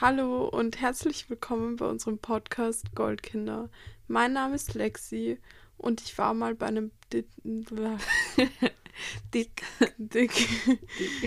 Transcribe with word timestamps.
Hallo 0.00 0.48
und 0.48 0.80
herzlich 0.80 1.28
willkommen 1.28 1.76
bei 1.76 1.86
unserem 1.86 2.18
Podcast 2.18 2.94
Goldkinder. 2.94 3.68
Mein 4.08 4.32
Name 4.32 4.54
ist 4.54 4.74
Lexi 4.74 5.38
und 5.76 6.00
ich 6.00 6.16
war 6.16 6.32
mal 6.34 6.54
bei 6.54 6.66
einem 6.66 6.90
Di 7.12 7.24
Dick. 9.34 9.62
Dick. 9.98 10.32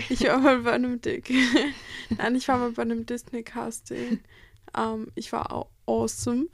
Ich 0.08 0.24
war 0.24 0.38
mal 0.38 0.58
bei 0.60 0.72
einem 0.72 1.00
Dick. 1.00 1.32
Nein, 2.16 2.34
ich 2.36 2.48
war 2.48 2.58
mal 2.58 2.72
bei 2.72 2.82
einem 2.82 3.06
Disney-Casting. 3.06 4.20
Ähm, 4.76 5.08
ich 5.14 5.32
war 5.32 5.52
au- 5.52 5.70
awesome, 5.86 6.46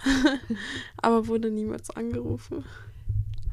aber 0.99 1.27
wurde 1.27 1.51
niemals 1.51 1.91
angerufen. 1.91 2.65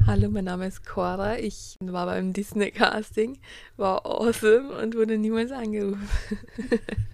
Hallo, 0.05 0.29
mein 0.29 0.45
Name 0.45 0.67
ist 0.67 0.85
Cora. 0.85 1.37
Ich 1.37 1.75
war 1.81 2.05
beim 2.05 2.31
Disney-Casting, 2.33 3.37
war 3.75 4.05
awesome 4.05 4.71
und 4.81 4.95
wurde 4.95 5.17
niemals 5.17 5.51
angerufen. 5.51 6.07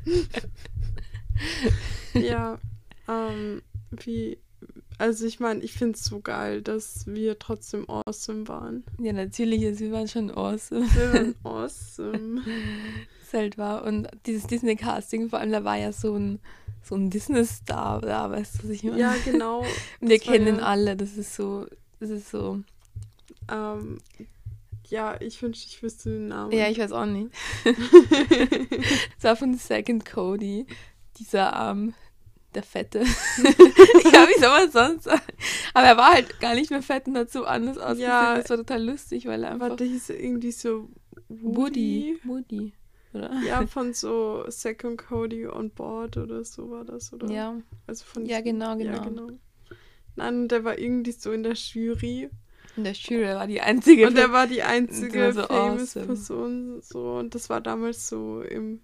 Ja, 2.13 2.59
ähm, 3.07 3.61
wie, 3.91 4.37
also 4.97 5.25
ich 5.25 5.39
meine, 5.39 5.61
ich 5.61 5.73
finde 5.73 5.97
es 5.97 6.03
so 6.05 6.19
geil, 6.19 6.61
dass 6.61 7.05
wir 7.07 7.39
trotzdem 7.39 7.89
awesome 7.89 8.47
waren. 8.47 8.83
Ja, 8.99 9.13
natürlich, 9.13 9.65
also 9.65 9.81
wir 9.85 9.91
waren 9.91 10.07
schon 10.07 10.31
awesome. 10.31 10.85
Wir 10.93 11.13
waren 11.13 11.35
awesome. 11.43 12.41
Das 13.21 13.33
halt 13.33 13.57
war. 13.57 13.83
Und 13.83 14.07
dieses 14.25 14.45
Disney-Casting, 14.47 15.29
vor 15.29 15.39
allem, 15.39 15.51
da 15.51 15.63
war 15.63 15.77
ja 15.77 15.91
so 15.91 16.15
ein, 16.15 16.39
so 16.83 16.95
ein 16.95 17.09
Disney-Star 17.09 18.01
da, 18.01 18.29
weißt 18.29 18.59
du, 18.59 18.63
was 18.63 18.69
ich 18.69 18.83
meine? 18.83 18.99
Ja, 18.99 19.15
genau. 19.25 19.59
Und 20.01 20.09
wir 20.09 20.19
kennen 20.19 20.57
ja- 20.57 20.63
alle, 20.63 20.95
das 20.95 21.17
ist 21.17 21.35
so, 21.35 21.65
das 21.99 22.09
ist 22.11 22.29
so. 22.29 22.59
Ähm, 23.51 23.97
ja, 24.89 25.19
ich 25.19 25.41
wünschte, 25.41 25.67
ich 25.67 25.81
wüsste 25.81 26.09
den 26.11 26.27
Namen. 26.27 26.51
Ja, 26.51 26.69
ich 26.69 26.77
weiß 26.77 26.91
auch 26.91 27.05
nicht. 27.07 27.31
Das 29.15 29.23
war 29.23 29.35
von 29.35 29.55
Second 29.55 30.05
Cody, 30.05 30.65
dieser, 31.17 31.71
ähm, 31.71 31.93
der 32.55 32.63
Fette. 32.63 32.99
ja, 33.39 34.27
wie 34.27 34.39
soll 34.39 34.49
man 34.49 34.71
sonst 34.71 35.03
sagen? 35.05 35.21
Aber 35.73 35.87
er 35.87 35.97
war 35.97 36.13
halt 36.13 36.39
gar 36.39 36.53
nicht 36.55 36.69
mehr 36.69 36.81
fett 36.83 37.07
und 37.07 37.17
hat 37.17 37.31
so 37.31 37.45
anders 37.45 37.77
ausgesehen. 37.77 38.09
Ja. 38.09 38.35
das 38.37 38.49
war 38.49 38.57
total 38.57 38.83
lustig, 38.83 39.25
weil 39.25 39.43
er 39.43 39.51
einfach... 39.51 39.75
Der 39.75 39.87
hieß 39.87 40.09
irgendwie 40.09 40.51
so 40.51 40.89
Woody. 41.29 42.19
Woody, 42.23 42.73
oder? 43.13 43.31
Ja, 43.47 43.65
von 43.67 43.93
so 43.93 44.43
Second 44.49 44.97
Cody 44.99 45.47
on 45.47 45.71
Board 45.71 46.17
oder 46.17 46.43
so 46.45 46.69
war 46.69 46.85
das, 46.85 47.11
oder? 47.13 47.27
Ja, 47.29 47.55
Also 47.87 48.05
von 48.05 48.25
Ja, 48.25 48.41
diesem- 48.41 48.59
genau, 48.59 48.77
Ja, 48.77 48.99
genau. 49.03 49.25
genau. 49.27 49.37
Nein, 50.15 50.47
der 50.47 50.63
war 50.63 50.77
irgendwie 50.77 51.11
so 51.11 51.31
in 51.31 51.41
der 51.41 51.53
Jury. 51.53 52.29
und 52.77 52.83
der 52.83 52.93
Schüler 52.93 53.35
war 53.35 53.47
die 53.47 53.61
einzige. 53.61 54.05
Und 54.07 54.15
der 54.15 54.31
war 54.31 54.45
die 54.45 54.61
einzige 54.61 55.33
so 55.33 55.41
famous 55.43 55.81
awesome. 55.97 56.05
Person. 56.05 56.81
So, 56.83 57.13
und 57.17 57.33
das 57.33 57.49
war 57.49 57.61
damals 57.61 58.07
so 58.07 58.41
im 58.41 58.81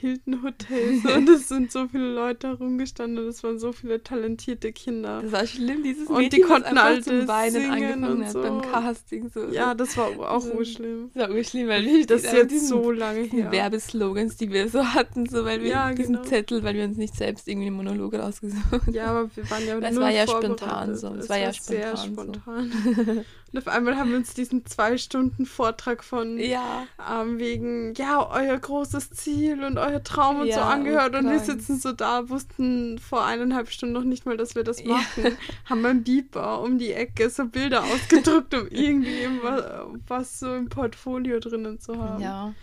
Hilton 0.00 0.42
Hotel. 0.42 1.00
So, 1.02 1.12
und 1.14 1.28
es 1.28 1.48
sind 1.48 1.72
so 1.72 1.88
viele 1.88 2.12
Leute 2.14 2.48
herumgestanden 2.48 3.18
und 3.24 3.28
es 3.30 3.42
waren 3.42 3.58
so 3.58 3.72
viele 3.72 4.02
talentierte 4.02 4.72
Kinder. 4.72 5.20
das 5.22 5.32
war 5.32 5.46
schlimm, 5.46 5.82
dieses 5.82 6.08
Und 6.08 6.18
die 6.32 6.38
Mädchen, 6.38 6.42
konnten 6.44 6.78
alle 6.78 7.00
zum 7.02 7.26
Weinen 7.28 7.70
angefangen 7.70 8.24
hat 8.24 8.32
so. 8.32 8.42
beim 8.42 8.62
Casting. 8.62 9.28
So. 9.28 9.46
Ja, 9.50 9.74
das 9.74 9.96
war 9.96 10.06
auch 10.30 10.40
So. 10.40 10.52
urschlimm. 10.54 11.10
das 11.14 11.28
war 11.28 11.34
urschlimm, 11.34 11.68
weil 11.68 11.84
wir 11.84 12.06
Das 12.06 12.24
ist 12.24 12.32
jetzt 12.32 12.68
so 12.68 12.90
lange 12.90 13.22
her. 13.22 13.50
Werbeslogans, 13.52 14.36
die 14.36 14.50
wir 14.50 14.68
so 14.68 14.84
hatten, 14.84 15.26
so 15.28 15.44
weil 15.44 15.62
wir 15.62 15.70
Ja, 15.70 15.92
diesen 15.92 16.14
genau. 16.16 16.24
Zettel, 16.26 16.62
weil 16.62 16.74
wir 16.74 16.84
uns 16.84 16.96
nicht 16.96 17.14
selbst 17.16 17.48
irgendwie 17.48 17.66
einen 17.68 17.76
Monolog 17.76 18.14
rausgesucht 18.14 18.62
Ja, 18.92 19.06
aber 19.06 19.30
wir 19.34 19.50
waren 19.50 19.66
ja 19.66 19.80
Das 19.80 19.96
war 19.96 20.10
ja 20.10 20.26
spontan 20.26 20.96
so. 20.96 21.08
Es 21.14 21.24
Es 21.24 21.28
war 21.28 21.38
ja 21.38 21.52
sehr 21.52 21.96
spontan 21.96 22.72
so. 22.94 23.24
Und 23.50 23.58
auf 23.58 23.68
einmal 23.68 23.96
haben 23.96 24.10
wir 24.10 24.18
uns 24.18 24.34
diesen 24.34 24.66
zwei 24.66 24.98
Stunden 24.98 25.46
Vortrag 25.46 26.04
von 26.04 26.36
Ja. 26.38 26.86
ähm, 27.10 27.38
wegen, 27.38 27.94
ja, 27.94 28.28
euer 28.30 28.58
großes 28.58 29.10
Ziel 29.10 29.64
und 29.64 29.78
euer 29.78 30.02
Traum 30.02 30.36
und 30.40 30.46
so 30.52 30.60
Ja, 30.60 30.68
angehört. 30.68 31.14
Und 31.14 31.24
wir 31.24 31.36
krank. 31.38 31.44
sitzen 31.46 31.78
so 31.78 31.92
da, 31.92 32.28
wussten 32.28 32.98
vor 32.98 33.24
eineinhalb 33.24 33.70
Stunden 33.70 33.94
noch 33.94 34.04
nicht 34.04 34.26
mal, 34.26 34.36
dass 34.36 34.54
wir 34.54 34.64
das 34.64 34.80
Ja. 34.82 34.88
machen. 34.88 35.38
Haben 35.64 35.82
beim 35.82 36.04
Beeper 36.04 36.60
um 36.60 36.76
die 36.78 36.92
Ecke 36.92 37.30
so 37.30 37.46
Bilder 37.46 37.84
ausgedruckt, 37.84 38.52
um 38.54 38.66
irgendwie 38.70 39.26
was, 39.42 39.64
was 40.06 40.38
so 40.40 40.54
im 40.54 40.68
Portfolio 40.68 41.40
drinnen 41.40 41.80
zu 41.80 41.96
haben. 41.96 42.22
Ja, 42.22 42.54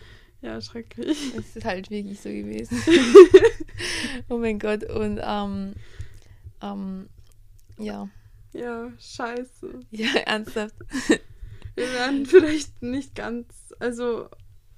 Ja, 0.41 0.61
schrecklich. 0.61 1.33
es 1.35 1.55
ist 1.55 1.65
halt 1.65 1.89
wirklich 1.89 2.19
so 2.21 2.29
gewesen. 2.29 2.83
oh 4.29 4.37
mein 4.37 4.59
Gott, 4.59 4.83
und 4.83 5.19
ähm, 5.23 5.73
ähm, 6.61 7.09
ja, 7.79 8.07
Ja, 8.55 8.91
scheiße. 8.99 9.79
ja, 9.91 10.07
ernsthaft. 10.25 10.75
Wir 11.75 11.91
werden 11.93 12.25
vielleicht 12.25 12.81
nicht 12.81 13.15
ganz, 13.15 13.73
also, 13.79 14.29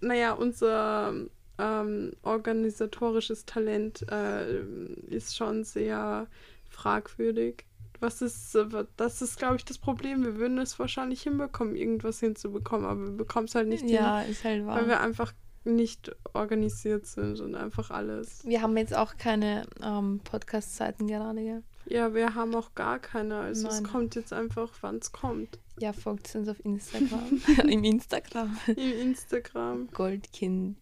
naja, 0.01 0.33
unser 0.33 1.13
ähm, 1.59 2.11
organisatorisches 2.23 3.45
Talent 3.45 4.05
äh, 4.11 4.61
ist 5.07 5.35
schon 5.35 5.63
sehr 5.63 6.27
fragwürdig. 6.69 7.65
Was 7.99 8.21
ist, 8.21 8.55
das 8.95 9.21
ist, 9.23 9.39
glaube 9.39 9.55
ich, 9.55 9.65
das 9.65 9.79
Problem. 9.79 10.23
Wir 10.23 10.35
würden 10.37 10.59
es 10.59 10.77
wahrscheinlich 10.77 11.23
hinbekommen, 11.23 11.75
irgendwas 11.75 12.19
hinzubekommen, 12.19 12.85
aber 12.85 13.05
wir 13.05 13.11
bekommen 13.17 13.47
es 13.47 13.55
halt 13.55 13.67
nicht 13.67 13.89
Ja, 13.89 14.21
ist 14.21 14.43
halt 14.43 14.57
hin, 14.57 14.67
wahr. 14.67 14.77
weil 14.77 14.87
wir 14.87 14.99
einfach 14.99 15.33
nicht 15.63 16.15
organisiert 16.33 17.07
sind 17.07 17.39
und 17.39 17.55
einfach 17.55 17.89
alles. 17.89 18.45
Wir 18.45 18.61
haben 18.61 18.77
jetzt 18.77 18.95
auch 18.95 19.17
keine 19.17 19.63
ähm, 19.83 20.21
Podcast-Zeiten 20.23 21.07
gerade, 21.07 21.41
gell? 21.43 21.63
Ja, 21.89 22.13
wir 22.13 22.35
haben 22.35 22.53
auch 22.55 22.75
gar 22.75 22.99
keine. 22.99 23.37
Also 23.37 23.67
es 23.67 23.81
Nein. 23.81 23.91
kommt 23.91 24.15
jetzt 24.15 24.33
einfach, 24.33 24.71
wann 24.81 24.97
es 24.97 25.11
kommt. 25.11 25.59
Ja, 25.79 25.93
folgt 25.93 26.33
uns 26.35 26.47
auf 26.49 26.63
Instagram. 26.65 27.41
Im 27.67 27.83
Instagram. 27.83 28.57
Im 28.67 28.99
Instagram. 29.09 29.87
Goldkind, 29.93 30.77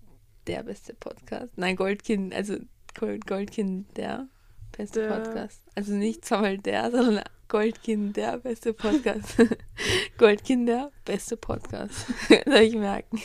der 0.48 0.64
beste 0.64 0.94
Podcast. 0.94 1.52
Nein, 1.58 1.76
Goldkind, 1.76 2.34
also 2.34 2.58
Gold, 2.98 3.28
Goldkind, 3.28 3.96
der 3.98 4.28
beste 4.76 5.02
Der- 5.02 5.10
Podcast. 5.20 5.62
Also 5.76 5.94
nicht 5.94 6.26
zweimal 6.26 6.58
der, 6.58 6.90
sondern 6.92 7.24
Goldkind, 7.50 8.18
der 8.18 8.38
beste 8.40 8.74
Podcast. 8.74 9.36
Goldkind, 10.18 10.68
der 10.68 10.92
beste 11.04 11.38
Podcast. 11.38 12.08
Soll 12.46 12.56
ich 12.62 12.76
merken. 12.76 13.20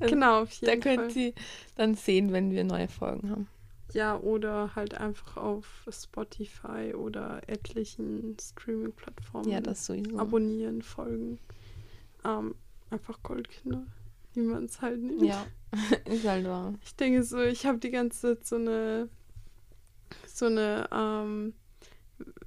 Genau, 0.00 0.42
auf 0.42 0.58
Da 0.60 0.70
jeden 0.72 0.82
könnt 0.82 1.12
Fall. 1.12 1.22
ihr 1.22 1.32
dann 1.76 1.94
sehen, 1.94 2.32
wenn 2.32 2.50
wir 2.50 2.64
neue 2.64 2.88
Folgen 2.88 3.30
haben. 3.30 3.48
Ja, 3.94 4.18
oder 4.18 4.74
halt 4.74 4.94
einfach 4.94 5.36
auf 5.36 5.86
Spotify 5.88 6.92
oder 6.94 7.40
etlichen 7.46 8.36
Streaming-Plattformen 8.40 9.48
Ja, 9.48 9.60
das 9.60 9.86
sowieso. 9.86 10.18
abonnieren, 10.18 10.82
folgen. 10.82 11.38
Ähm, 12.24 12.56
einfach 12.90 13.22
Goldkinder, 13.22 13.86
wie 14.34 14.40
man 14.40 14.64
es 14.64 14.82
halt 14.82 15.00
nennt. 15.00 15.22
Ja, 15.22 15.46
ist 16.06 16.26
halt 16.26 16.44
wahr. 16.44 16.74
Ich 16.82 16.96
denke 16.96 17.22
so, 17.22 17.38
ich 17.38 17.66
habe 17.66 17.78
die 17.78 17.90
ganze 17.92 18.36
Zeit 18.36 18.44
so 18.44 18.56
eine, 18.56 19.08
so 20.26 20.46
eine, 20.46 20.88
ähm, 20.90 21.54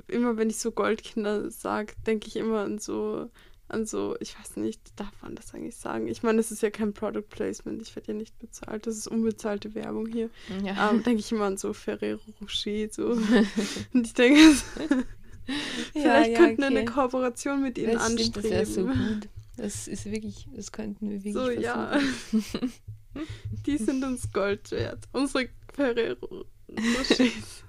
immer 0.08 0.36
wenn 0.36 0.50
ich 0.50 0.60
so 0.60 0.72
Goldkinder 0.72 1.50
sage, 1.50 1.94
denke 2.06 2.28
ich 2.28 2.36
immer 2.36 2.60
an 2.60 2.78
so, 2.78 3.30
an 3.70 3.86
so, 3.86 4.16
ich 4.20 4.38
weiß 4.40 4.58
nicht, 4.58 4.82
darf 4.96 5.12
man 5.22 5.36
das 5.36 5.54
eigentlich 5.54 5.76
sagen? 5.76 6.08
Ich 6.08 6.24
meine, 6.24 6.40
es 6.40 6.52
ist 6.52 6.62
ja 6.62 6.70
kein 6.70 6.94
Product 6.94 7.24
Placement, 7.30 7.82
ich 7.82 7.96
werde 7.96 8.14
ja 8.14 8.18
nicht 8.18 8.38
bezahlt, 8.40 8.88
das 8.88 8.98
ist 8.98 9.08
unbezahlte 9.08 9.76
Werbung 9.76 10.08
hier. 10.08 10.30
Ja. 10.64 10.90
ähm, 10.90 11.04
denke 11.04 11.20
ich 11.20 11.32
immer 11.32 11.46
an 11.46 11.58
so 11.58 11.74
Ferrero 11.74 12.20
Rocher 12.42 12.88
so. 12.92 13.08
Und 13.94 14.06
ich 14.08 14.14
denke, 14.14 14.40
vielleicht 15.94 16.36
könnten 16.38 16.62
wir 16.62 16.68
eine 16.68 16.86
Kooperation 16.86 17.62
mit 17.62 17.78
ihnen 17.78 17.94
das 17.94 18.12
stimmt, 18.12 18.38
das 18.38 18.44
wäre 18.44 18.66
so 18.66 18.86
anstreben. 18.88 19.20
gut. 19.22 19.30
Das 19.58 19.88
ist 19.88 20.06
wirklich, 20.06 20.48
das 20.56 20.72
könnten 20.72 21.10
wir 21.10 21.24
wirklich 21.24 21.34
So, 21.34 21.50
ja. 21.50 22.00
versuchen. 22.30 22.74
Die 23.66 23.78
sind 23.78 24.04
uns 24.04 24.32
Gold 24.32 24.70
wert. 24.72 25.06
Unsere 25.12 25.50
Ferrero 25.74 26.46
Rochers. 26.70 27.64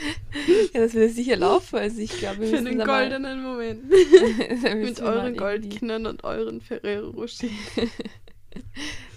Ja, 0.74 0.80
das 0.82 0.94
würde 0.94 1.08
sicher 1.08 1.36
laufen. 1.36 1.76
Also 1.76 2.00
ich 2.00 2.16
glaube, 2.18 2.46
Für 2.46 2.62
den 2.62 2.76
mal- 2.78 2.86
goldenen 2.86 3.42
Moment. 3.42 3.84
Mit 4.74 5.00
euren 5.00 5.36
Goldkindern 5.36 6.06
und 6.06 6.24
euren 6.24 6.60
Ferrero 6.60 7.10
Rocher. 7.10 7.48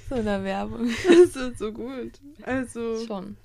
So 0.10 0.16
eine 0.16 0.44
Werbung. 0.44 0.90
Das 1.08 1.36
ist 1.36 1.60
so 1.60 1.72
gut. 1.72 2.12
Also, 2.44 3.06
Schon. 3.06 3.38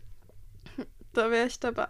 Da 1.16 1.30
wäre 1.30 1.46
ich 1.46 1.58
dabei. 1.58 1.86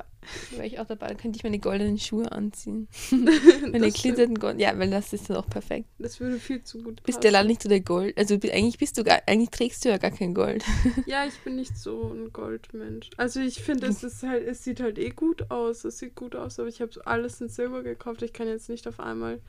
Da 0.50 0.56
wäre 0.56 0.66
ich 0.66 0.78
auch 0.78 0.86
dabei. 0.86 1.08
Dann 1.08 1.16
könnte 1.16 1.36
ich 1.36 1.44
meine 1.44 1.58
goldenen 1.58 1.98
Schuhe 1.98 2.30
anziehen. 2.30 2.88
Meine 3.70 3.90
glitternden 3.90 4.38
Gold. 4.38 4.60
Ja, 4.60 4.78
weil 4.78 4.90
das 4.90 5.12
ist 5.12 5.28
dann 5.28 5.36
auch 5.36 5.48
perfekt. 5.48 5.88
das 5.98 6.20
würde 6.20 6.38
viel 6.38 6.62
zu 6.62 6.82
gut 6.82 7.02
Bist 7.02 7.22
du 7.22 7.30
leider 7.30 7.46
nicht 7.46 7.62
so 7.62 7.68
der 7.68 7.80
Gold. 7.80 8.16
Also 8.18 8.34
eigentlich 8.34 8.78
bist 8.78 8.98
du 8.98 9.04
gar, 9.04 9.20
eigentlich 9.26 9.50
trägst 9.50 9.84
du 9.84 9.88
ja 9.88 9.98
gar 9.98 10.10
kein 10.10 10.34
Gold. 10.34 10.64
Ja, 11.06 11.24
ich 11.26 11.38
bin 11.40 11.56
nicht 11.56 11.76
so 11.76 12.12
ein 12.12 12.32
Goldmensch. 12.32 13.10
Also 13.16 13.40
ich 13.40 13.62
finde, 13.62 13.86
es 13.86 14.02
ist 14.02 14.22
halt, 14.22 14.46
es 14.46 14.64
sieht 14.64 14.80
halt 14.80 14.98
eh 14.98 15.10
gut 15.10 15.50
aus. 15.50 15.84
Es 15.84 15.98
sieht 15.98 16.14
gut 16.14 16.34
aus, 16.34 16.58
aber 16.58 16.68
ich 16.68 16.80
habe 16.80 16.92
alles 17.04 17.40
in 17.40 17.48
Silber 17.48 17.82
gekauft. 17.82 18.22
Ich 18.22 18.32
kann 18.32 18.48
jetzt 18.48 18.68
nicht 18.68 18.88
auf 18.88 18.98
einmal 18.98 19.40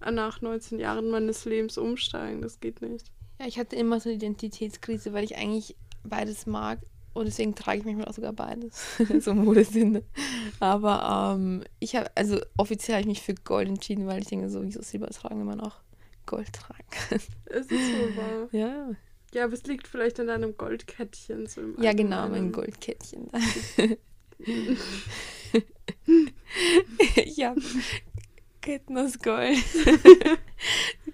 nach 0.00 0.40
19 0.40 0.78
Jahren 0.78 1.10
meines 1.10 1.44
Lebens 1.44 1.78
umsteigen. 1.78 2.42
Das 2.42 2.60
geht 2.60 2.82
nicht. 2.82 3.12
Ja, 3.38 3.46
ich 3.46 3.58
hatte 3.58 3.76
immer 3.76 4.00
so 4.00 4.08
eine 4.08 4.16
Identitätskrise, 4.16 5.12
weil 5.12 5.24
ich 5.24 5.36
eigentlich 5.36 5.76
beides 6.04 6.46
mag. 6.46 6.80
Und 7.14 7.26
deswegen 7.26 7.54
trage 7.54 7.78
ich 7.80 7.84
manchmal 7.84 8.06
auch 8.08 8.14
sogar 8.14 8.32
beides. 8.32 8.96
so 9.20 9.34
Modesinne. 9.34 10.02
Aber 10.60 11.34
ähm, 11.36 11.62
ich 11.78 11.94
habe, 11.96 12.10
also 12.14 12.40
offiziell 12.56 12.96
habe 12.96 13.02
ich 13.02 13.06
mich 13.08 13.22
für 13.22 13.34
Gold 13.34 13.68
entschieden, 13.68 14.06
weil 14.06 14.20
ich 14.22 14.28
denke 14.28 14.48
so, 14.48 14.62
wieso 14.62 14.80
Silber 14.82 15.08
tragen, 15.08 15.38
wenn 15.38 15.46
man 15.46 15.60
auch 15.60 15.76
Gold 16.26 16.52
tragen 16.52 16.84
kann. 16.90 17.20
Es 17.46 17.66
ist 17.66 17.70
so 17.70 18.16
wahr. 18.16 18.48
Ja, 18.52 18.90
Ja, 19.34 19.44
aber 19.44 19.52
es 19.54 19.64
liegt 19.64 19.86
vielleicht 19.88 20.18
an 20.20 20.28
deinem 20.28 20.56
Goldkettchen. 20.56 21.46
So 21.46 21.60
im 21.60 21.82
Ja, 21.82 21.92
genau, 21.92 22.28
mein. 22.28 22.50
Goldkettchen. 22.52 23.28
ich 27.16 27.44
hab 27.44 27.56
Ketten 28.60 28.96
aus 28.98 29.18
Gold. 29.18 29.58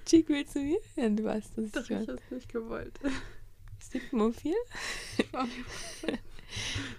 Chick, 0.05 0.29
willst 0.29 0.55
du 0.55 0.61
mir? 0.61 0.79
Ja, 0.97 1.09
du 1.09 1.25
weißt, 1.25 1.53
dass 1.57 1.71
Doch, 1.73 1.83
ich 1.83 1.91
ich 1.91 2.07
will. 2.07 2.15
hab's 2.17 2.31
nicht 2.31 2.49
gewollt. 2.53 2.99
Sigma 3.81 4.31
4? 4.31 4.53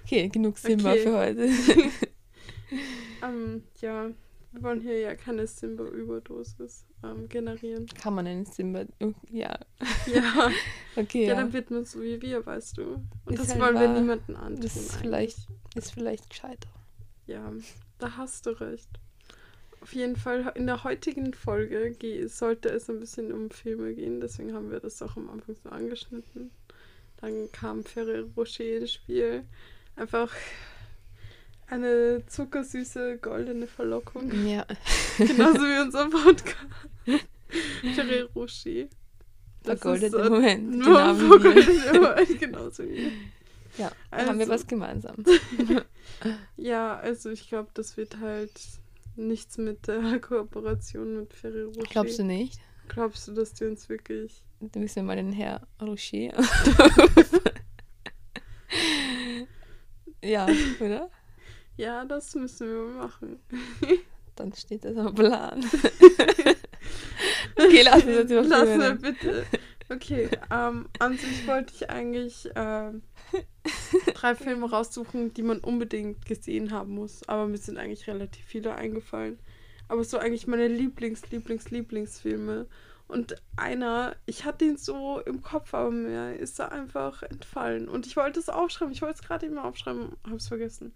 Okay, 0.06 0.28
genug 0.30 0.58
Simba 0.58 0.92
Okay. 0.92 1.02
für 1.04 1.18
heute. 1.18 1.50
ähm, 3.24 3.64
ja, 3.82 4.10
wir 4.52 4.64
wollen 4.64 4.82
hier 4.82 5.00
ja 5.00 5.16
keine 5.16 5.46
Simba-Überdosis 5.48 6.86
ähm, 7.04 7.28
generieren. 7.30 7.86
Kann 7.88 8.16
man 8.16 8.26
einen 8.28 8.46
Simba... 8.46 8.86
oh, 9.02 9.14
Ja, 9.30 9.60
Ja, 10.08 10.52
okay, 10.96 11.24
ja. 11.24 11.30
ja. 11.30 11.36
dann 11.36 11.54
wird 11.54 11.72
man 11.72 11.86
so 11.86 12.02
wie 12.02 12.22
wir, 12.22 12.46
weißt 12.46 12.78
du. 12.78 12.84
Und 13.26 13.34
Ist 13.34 13.40
das 13.42 13.50
halt 13.50 13.62
wollen 13.62 13.76
wir 13.80 13.90
wahr. 13.90 14.00
niemandem 14.00 14.36
antun. 14.36 14.62
Das 14.62 14.76
ist 14.76 14.90
eigentlich. 14.94 15.02
vielleicht, 15.02 15.38
ist 15.76 15.92
vielleicht 15.94 16.30
gescheiter. 16.30 16.70
Ja, 17.28 17.52
da 18.00 18.18
hast 18.18 18.46
du 18.46 18.52
recht. 18.60 18.90
Auf 19.82 19.94
jeden 19.94 20.16
Fall, 20.16 20.52
in 20.56 20.66
der 20.68 20.84
heutigen 20.84 21.34
Folge 21.34 21.92
ge- 21.92 22.28
sollte 22.28 22.70
es 22.70 22.90
ein 22.90 23.00
bisschen 23.00 23.32
um 23.32 23.50
Filme 23.50 23.94
gehen, 23.94 24.20
deswegen 24.20 24.54
haben 24.54 24.72
wir 24.72 24.80
das 24.80 25.02
auch 25.02 25.16
am 25.16 25.30
Anfang 25.30 25.56
so 25.64 25.70
angeschnitten. 25.70 26.52
Dann 27.22 27.52
kam 27.52 27.84
Ferrero 27.84 28.28
Rocher 28.38 28.64
ins 28.78 28.94
Spiel. 28.94 29.44
Einfach 29.96 30.32
eine 31.68 32.24
zuckersüße 32.28 33.18
goldene 33.22 33.68
Verlockung. 33.68 34.32
Ja. 34.48 34.66
Genauso 35.18 35.60
wie 35.60 35.82
unser 35.82 36.10
Podcast. 36.10 36.58
Ferrero 37.96 38.30
Rocher. 38.36 38.88
Das 39.64 39.80
Vergoldete 39.80 40.18
ist, 40.18 40.26
äh, 40.26 40.30
Moment. 40.30 40.70
Nur 40.72 40.86
Genau 40.86 41.16
vergoldete 41.16 42.00
Moment, 42.00 42.40
genauso 42.40 42.84
wie. 42.88 43.12
Ja, 43.78 43.92
da 44.12 44.18
haben 44.26 44.40
wir 44.40 44.46
Also- 44.46 44.54
was 44.54 44.68
gemeinsam. 44.68 45.16
Ja, 46.58 46.98
also 46.98 47.30
ich 47.30 47.48
glaube, 47.48 47.70
das 47.74 47.96
wird 47.96 48.20
halt 48.20 48.52
nichts 49.16 49.58
mit 49.58 49.88
der 49.88 50.20
Kooperation 50.20 51.18
mit 51.20 51.34
Ferrero 51.34 51.70
Rocher. 51.70 51.88
Glaubst 51.90 52.20
du 52.20 52.24
nicht? 52.24 52.60
Glaubst 52.90 53.28
du, 53.28 53.34
dass 53.34 53.54
die 53.54 53.66
uns 53.66 53.88
wirklich... 53.88 54.44
Da 54.62 54.80
müssen 54.80 54.98
wir 54.98 55.04
mal 55.04 55.16
den 55.16 55.32
Herr 55.32 55.68
Rocher. 55.82 56.34
ja, 60.24 60.48
oder? 60.80 61.10
Ja, 61.78 62.04
das 62.04 62.36
müssen 62.36 62.68
wir 62.68 63.02
machen. 63.02 63.40
Dann 64.36 64.54
steht 64.54 64.84
das 64.84 64.98
am 64.98 65.16
Plan. 65.16 65.64
okay, 67.56 67.82
lass 67.84 68.04
uns 68.04 68.06
jetzt 68.06 68.32
über 68.32 68.44
Lass 68.44 68.68
reden. 68.68 69.00
bitte. 69.00 69.46
Okay, 69.90 70.30
ähm, 70.52 70.88
an 71.00 71.18
sich 71.18 71.48
wollte 71.48 71.74
ich 71.74 71.90
eigentlich 71.90 72.50
ähm, 72.56 73.02
drei 74.14 74.36
Filme 74.36 74.70
raussuchen, 74.70 75.34
die 75.34 75.42
man 75.42 75.60
unbedingt 75.60 76.26
gesehen 76.26 76.72
haben 76.72 76.94
muss. 76.96 77.28
Aber 77.28 77.48
mir 77.48 77.58
sind 77.58 77.78
eigentlich 77.78 78.08
relativ 78.08 78.46
viele 78.46 78.76
eingefallen. 78.76 79.40
Aber 79.88 80.04
so 80.04 80.18
eigentlich 80.18 80.48
meine 80.48 80.68
Lieblings-, 80.68 81.32
Lieblings-, 81.32 81.72
Lieblingsfilme. 81.72 82.68
Und 83.10 83.42
einer, 83.58 84.16
ich 84.28 84.46
hatte 84.46 84.66
ihn 84.66 84.78
so 84.78 85.20
im 85.20 85.42
Kopf, 85.42 85.74
aber 85.74 85.90
mir 85.90 86.36
ist 86.36 86.60
er 86.60 86.72
einfach 86.72 87.24
entfallen. 87.24 87.90
Und 87.90 88.06
ich 88.06 88.16
wollte 88.16 88.40
es 88.40 88.50
aufschreiben. 88.50 88.94
Ich 88.94 89.02
wollte 89.02 89.16
es 89.16 89.28
gerade 89.28 89.48
eben 89.48 89.58
aufschreiben, 89.58 90.12
habe 90.26 90.36
es 90.36 90.48
vergessen. 90.48 90.94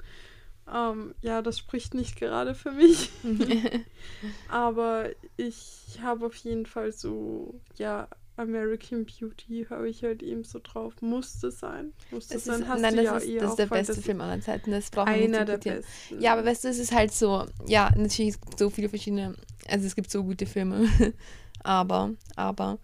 Ähm, 0.72 1.16
ja, 1.22 1.42
das 1.42 1.58
spricht 1.58 1.96
nicht 1.96 2.16
gerade 2.16 2.54
für 2.54 2.72
mich. 2.72 3.10
Aber 4.48 5.10
ich 5.38 5.98
habe 6.04 6.28
auf 6.28 6.36
jeden 6.36 6.68
Fall 6.68 6.92
so, 6.92 7.60
ja, 7.78 8.08
American 8.36 9.06
Beauty 9.06 9.66
habe 9.70 9.90
ich 9.90 10.04
halt 10.04 10.22
eben 10.22 10.44
so 10.44 10.60
drauf. 10.62 11.02
Musste 11.02 11.50
sein. 11.50 11.94
Musste 12.12 12.36
Das 12.36 12.46
sein. 12.46 12.62
ist, 12.62 12.68
Hast 12.68 12.82
nein, 12.82 12.96
du 12.96 13.04
das 13.04 13.06
ja 13.06 13.18
ist, 13.18 13.28
eh 13.28 13.40
das 13.40 13.50
ist 13.52 13.60
der 13.60 13.66
beste 13.68 14.02
Film 14.02 14.22
aller 14.22 14.40
Zeiten. 14.42 14.70
Das 14.70 14.92
braucht 14.92 15.08
man 15.08 15.20
nicht 15.20 15.34
der 15.34 15.58
besten. 15.58 16.22
Ja, 16.22 16.34
aber 16.34 16.46
weißt 16.46 16.64
du, 16.64 16.68
es 16.68 16.78
ist 16.78 16.92
halt 16.92 17.12
so, 17.12 17.46
ja, 17.66 17.90
natürlich 17.96 18.36
es 18.36 18.42
gibt 18.42 18.60
so 18.60 18.70
viele 18.70 18.90
verschiedene, 18.90 19.36
also 19.68 19.88
es 19.88 19.96
gibt 19.96 20.10
so 20.10 20.24
gute 20.24 20.46
Filme, 20.46 20.88
aber, 21.64 22.14
aber 22.36 22.80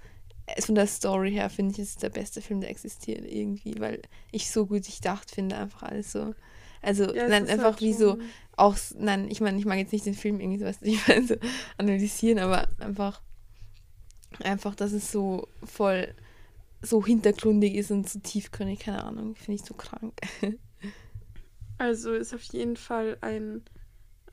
es 0.55 0.65
von 0.65 0.75
der 0.75 0.87
Story 0.87 1.31
her 1.31 1.49
finde 1.49 1.73
ich, 1.73 1.79
es 1.79 1.89
ist 1.91 2.03
der 2.03 2.09
beste 2.09 2.41
Film, 2.41 2.61
der 2.61 2.69
existiert 2.71 3.25
irgendwie, 3.25 3.79
weil 3.79 4.01
ich 4.31 4.51
so 4.51 4.65
gut 4.65 4.85
durchdacht 4.87 5.31
finde, 5.31 5.57
einfach 5.57 5.83
alles 5.83 6.11
so. 6.11 6.33
Also, 6.81 7.13
Ja, 7.13 7.25
es 7.25 7.29
nein, 7.29 7.47
einfach 7.47 7.63
halt 7.73 7.81
wie 7.81 7.93
so, 7.93 8.17
auch, 8.57 8.75
nein, 8.97 9.29
ich 9.29 9.41
meine, 9.41 9.59
ich 9.59 9.65
mag 9.65 9.77
jetzt 9.77 9.93
nicht 9.93 10.05
den 10.05 10.15
Film 10.15 10.39
irgendwie 10.39 10.59
so, 10.59 10.65
was 10.65 10.81
ich 10.81 11.07
meine, 11.07 11.27
so 11.27 11.35
analysieren, 11.77 12.39
aber 12.39 12.67
einfach, 12.79 13.21
einfach, 14.43 14.75
dass 14.75 14.91
es 14.91 15.11
so 15.11 15.47
voll 15.63 16.13
so 16.81 17.05
hintergründig 17.05 17.75
ist 17.75 17.91
und 17.91 18.09
so 18.09 18.19
tiefgründig, 18.19 18.79
keine 18.81 19.03
Ahnung, 19.03 19.35
finde 19.35 19.61
ich 19.61 19.65
so 19.67 19.73
krank. 19.75 20.13
Also 21.79 22.13
ist 22.13 22.33
auf 22.33 22.43
jeden 22.43 22.75
Fall 22.77 23.17
ein, 23.21 23.63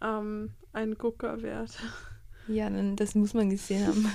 ähm, 0.02 0.54
ein 0.72 0.94
Gucker 0.96 1.42
wert. 1.42 1.78
Ja, 2.48 2.70
dann, 2.70 2.96
das 2.96 3.14
muss 3.14 3.34
man 3.34 3.50
gesehen 3.50 3.86
haben. 3.86 4.12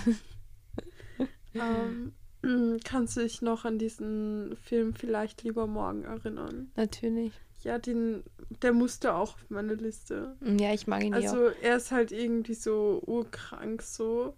ähm, 2.44 2.80
kannst 2.84 3.18
du 3.18 3.22
dich 3.22 3.42
noch 3.42 3.66
an 3.66 3.78
diesen 3.78 4.56
Film 4.64 4.94
vielleicht 4.94 5.44
lieber 5.44 5.68
morgen 5.68 6.04
erinnern? 6.04 6.72
Natürlich. 6.76 7.34
Ja, 7.64 7.78
den, 7.78 8.24
der 8.62 8.74
musste 8.74 9.14
auch 9.14 9.36
auf 9.36 9.50
meine 9.50 9.76
Liste. 9.76 10.36
Ja, 10.44 10.74
ich 10.74 10.88
mag 10.88 11.04
ihn 11.04 11.14
ja 11.14 11.20
auch. 11.20 11.24
Also 11.24 11.46
er 11.62 11.78
ist 11.78 11.92
halt 11.92 12.12
irgendwie 12.12 12.56
so 12.56 13.02
urkrank 13.06 13.82
so. 13.82 14.36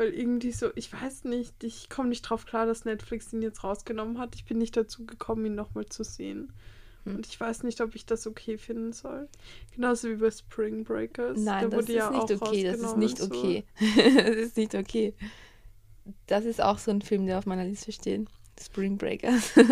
Weil 0.00 0.14
irgendwie 0.14 0.52
so, 0.52 0.70
ich 0.76 0.90
weiß 0.90 1.24
nicht, 1.24 1.62
ich 1.62 1.90
komme 1.90 2.08
nicht 2.08 2.22
drauf 2.22 2.46
klar, 2.46 2.64
dass 2.64 2.86
Netflix 2.86 3.34
ihn 3.34 3.42
jetzt 3.42 3.62
rausgenommen 3.62 4.18
hat. 4.18 4.34
Ich 4.34 4.46
bin 4.46 4.56
nicht 4.56 4.74
dazu 4.74 5.04
gekommen, 5.04 5.44
ihn 5.44 5.54
nochmal 5.54 5.84
zu 5.84 6.04
sehen. 6.04 6.54
Hm. 7.04 7.16
Und 7.16 7.26
ich 7.26 7.38
weiß 7.40 7.62
nicht, 7.62 7.80
ob 7.80 7.94
ich 7.94 8.04
das 8.06 8.26
okay 8.26 8.58
finden 8.58 8.92
soll. 8.92 9.28
Genauso 9.74 10.08
wie 10.10 10.16
bei 10.16 10.30
Spring 10.30 10.84
Breakers. 10.84 11.38
Nein, 11.38 11.70
Der 11.70 11.78
das 11.78 11.78
wurde 11.88 11.92
ist 11.92 11.98
ja 11.98 12.10
nicht 12.10 12.22
auch 12.42 12.48
okay. 12.48 12.62
Das 12.64 12.80
ist 12.80 12.96
nicht 12.96 13.18
so. 13.18 13.24
okay. 13.26 13.64
das 14.16 14.36
ist 14.36 14.56
nicht 14.56 14.74
okay. 14.74 15.14
Das 16.26 16.44
ist 16.44 16.60
auch 16.60 16.78
so 16.78 16.90
ein 16.90 17.02
Film, 17.02 17.26
der 17.26 17.38
auf 17.38 17.46
meiner 17.46 17.64
Liste 17.64 17.92
steht. 17.92 18.26
Spring 18.60 18.96
Breakers. 18.98 19.52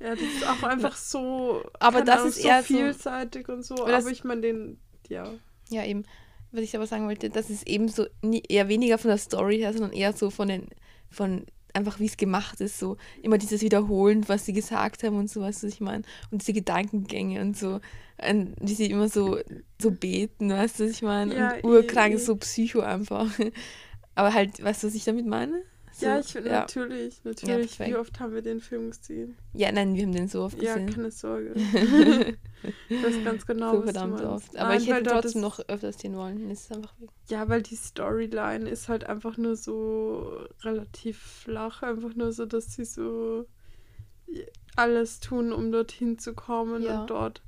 Ja, 0.00 0.10
das 0.10 0.20
ist 0.22 0.46
auch 0.46 0.62
einfach 0.62 0.96
so, 0.96 1.60
Aber 1.80 2.02
das 2.02 2.18
Ahnung, 2.20 2.28
ist 2.28 2.38
eher 2.38 2.62
so- 2.62 2.68
so 2.68 2.74
vielseitig 2.78 3.48
und 3.48 3.64
so. 3.64 3.74
Aber 3.84 3.96
aber 3.96 4.10
ich 4.12 4.22
meine 4.22 4.42
den, 4.42 4.78
ja. 5.08 5.28
ja, 5.70 5.84
eben. 5.84 6.04
Was 6.52 6.60
ich 6.62 6.76
aber 6.76 6.86
sagen 6.86 7.08
wollte, 7.08 7.30
das 7.30 7.50
ist 7.50 7.66
eben 7.66 7.88
so 7.88 8.06
nie, 8.22 8.44
eher 8.48 8.68
weniger 8.68 8.96
von 8.98 9.08
der 9.08 9.18
Story 9.18 9.58
her, 9.58 9.72
sondern 9.72 9.90
eher 9.92 10.12
so 10.12 10.30
von 10.30 10.46
den, 10.46 10.68
von 11.10 11.46
einfach 11.74 12.00
wie 12.00 12.06
es 12.06 12.16
gemacht 12.16 12.60
ist, 12.60 12.78
so 12.78 12.96
immer 13.22 13.38
dieses 13.38 13.62
Wiederholen, 13.62 14.28
was 14.28 14.46
sie 14.46 14.52
gesagt 14.52 15.02
haben 15.02 15.16
und 15.16 15.30
so, 15.30 15.40
weißt 15.40 15.62
du, 15.62 15.66
was 15.66 15.74
ich 15.74 15.80
meine? 15.80 16.02
Und 16.30 16.42
diese 16.42 16.52
Gedankengänge 16.52 17.40
und 17.40 17.56
so, 17.56 17.80
und 18.28 18.54
wie 18.60 18.74
sie 18.74 18.90
immer 18.90 19.08
so, 19.08 19.38
so 19.80 19.90
beten, 19.90 20.50
weißt 20.50 20.80
du, 20.80 20.84
was 20.84 20.90
ich 20.90 21.02
meine? 21.02 21.36
Ja, 21.36 21.54
und 21.54 21.64
urkrank, 21.64 22.12
eh, 22.12 22.16
eh. 22.16 22.18
so 22.18 22.36
Psycho 22.36 22.80
einfach. 22.80 23.30
Aber 24.14 24.34
halt, 24.34 24.62
weißt 24.62 24.82
du, 24.82 24.88
was 24.88 24.94
ich 24.94 25.04
damit 25.04 25.26
meine? 25.26 25.62
Ja, 26.00 26.18
ich 26.20 26.26
finde 26.26 26.50
ja. 26.50 26.60
natürlich, 26.60 27.24
natürlich. 27.24 27.68
perfekt. 27.76 27.90
wie 27.90 27.96
oft 27.96 28.20
haben 28.20 28.34
wir 28.34 28.42
den 28.42 28.60
Film 28.60 28.90
gesehen? 28.90 29.36
Ja, 29.54 29.72
nein, 29.72 29.94
wir 29.94 30.02
haben 30.04 30.12
den 30.12 30.28
so 30.28 30.42
oft 30.42 30.62
Ja, 30.62 30.74
gesehen. 30.74 30.94
keine 30.94 31.10
Sorge. 31.10 31.54
ich 32.88 33.02
weiß 33.02 33.24
ganz 33.24 33.46
genau, 33.46 33.72
so 33.72 33.78
was 33.78 33.84
verdammt 33.92 34.20
oft. 34.22 34.56
Aber 34.56 34.68
Nein, 34.70 34.80
ich 34.82 34.92
hätte 34.92 35.10
trotzdem 35.10 35.28
ist- 35.30 35.34
noch 35.42 35.60
öfters 35.68 35.98
sehen 35.98 36.16
wollen. 36.16 36.50
Ist 36.50 36.72
einfach 36.72 36.94
weg. 37.00 37.10
Ja, 37.28 37.48
weil 37.48 37.62
die 37.62 37.76
Storyline 37.76 38.68
ist 38.68 38.88
halt 38.88 39.04
einfach 39.04 39.36
nur 39.36 39.56
so 39.56 40.46
relativ 40.62 41.18
flach. 41.18 41.82
Einfach 41.82 42.14
nur 42.14 42.32
so, 42.32 42.46
dass 42.46 42.72
sie 42.74 42.84
so 42.84 43.46
alles 44.76 45.20
tun, 45.20 45.52
um 45.52 45.72
dorthin 45.72 46.18
zu 46.18 46.34
kommen 46.34 46.82
Ja. 46.82 47.00
und 47.00 47.10
dort 47.10 47.42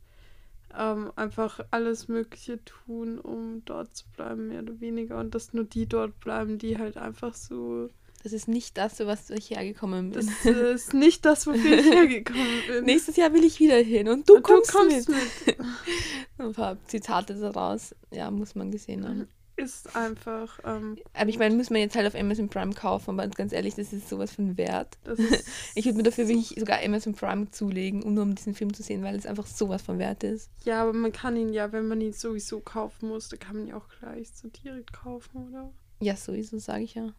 ähm, 0.76 1.12
einfach 1.16 1.60
alles 1.72 2.06
Mögliche 2.08 2.64
tun, 2.64 3.18
um 3.18 3.64
dort 3.64 3.94
zu 3.94 4.04
bleiben, 4.16 4.48
mehr 4.48 4.62
oder 4.62 4.80
weniger. 4.80 5.18
Und 5.18 5.34
dass 5.34 5.52
nur 5.52 5.64
die 5.64 5.86
dort 5.86 6.18
bleiben, 6.20 6.58
die 6.58 6.78
halt 6.78 6.96
einfach 6.96 7.34
so. 7.34 7.88
Das 8.22 8.32
ist 8.32 8.48
nicht 8.48 8.76
das, 8.76 8.98
für 8.98 9.06
was 9.06 9.30
ich 9.30 9.50
hergekommen 9.50 10.10
bin. 10.10 10.26
Das 10.44 10.44
ist 10.44 10.92
nicht 10.94 11.24
das, 11.24 11.46
wofür 11.46 11.78
ich 11.78 11.86
hergekommen 11.92 12.46
bin. 12.68 12.84
Nächstes 12.84 13.16
Jahr 13.16 13.32
will 13.32 13.44
ich 13.44 13.60
wieder 13.60 13.78
hin 13.78 14.08
und 14.08 14.28
du 14.28 14.36
Und 14.36 14.42
kommst, 14.42 14.74
du 14.74 14.78
kommst 14.78 15.08
mit. 15.08 15.18
mit. 15.46 15.56
Ein 16.38 16.52
paar 16.52 16.76
Zitate 16.86 17.34
daraus. 17.34 17.94
Ja, 18.10 18.30
muss 18.30 18.54
man 18.54 18.70
gesehen 18.70 19.06
haben. 19.08 19.28
Ist 19.56 19.94
einfach. 19.94 20.58
Ähm, 20.64 20.96
Aber 21.12 21.28
ich 21.28 21.38
meine, 21.38 21.54
muss 21.54 21.68
man 21.68 21.80
jetzt 21.80 21.94
halt 21.94 22.06
auf 22.06 22.14
Amazon 22.14 22.48
Prime 22.48 22.72
kaufen, 22.72 23.10
aber 23.10 23.28
ganz 23.28 23.52
ehrlich, 23.52 23.74
das 23.74 23.92
ist 23.92 24.08
sowas 24.08 24.32
von 24.32 24.56
wert. 24.56 24.96
Ich 25.74 25.84
würde 25.84 25.98
mir 25.98 26.02
dafür 26.02 26.28
wirklich 26.28 26.54
sogar 26.58 26.82
Amazon 26.82 27.14
Prime 27.14 27.50
zulegen, 27.50 28.02
um 28.02 28.14
nur 28.14 28.22
um 28.24 28.34
diesen 28.34 28.54
Film 28.54 28.72
zu 28.72 28.82
sehen, 28.82 29.02
weil 29.02 29.16
es 29.16 29.26
einfach 29.26 29.46
sowas 29.46 29.82
von 29.82 29.98
wert 29.98 30.24
ist. 30.24 30.50
Ja, 30.64 30.82
aber 30.82 30.92
man 30.94 31.12
kann 31.12 31.36
ihn 31.36 31.52
ja, 31.52 31.72
wenn 31.72 31.88
man 31.88 32.00
ihn 32.00 32.12
sowieso 32.14 32.60
kaufen 32.60 33.08
muss, 33.08 33.28
dann 33.28 33.38
kann 33.38 33.56
man 33.56 33.66
ihn 33.68 33.74
auch 33.74 33.88
gleich 34.00 34.28
so 34.32 34.48
direkt 34.48 34.92
kaufen, 34.94 35.48
oder? 35.48 35.70
Ja, 36.00 36.16
sowieso, 36.16 36.58
sage 36.58 36.84
ich 36.84 36.94
ja. 36.94 37.12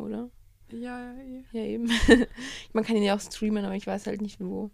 Oder? 0.00 0.30
Ja, 0.72 1.12
ja, 1.12 1.20
eh. 1.20 1.44
Ja, 1.52 1.64
eben. 1.64 1.90
man 2.72 2.84
kann 2.84 2.96
ihn 2.96 3.02
ja 3.02 3.16
auch 3.16 3.20
streamen, 3.20 3.64
aber 3.64 3.74
ich 3.74 3.86
weiß 3.86 4.06
halt 4.06 4.22
nicht 4.22 4.40
wo. 4.40 4.70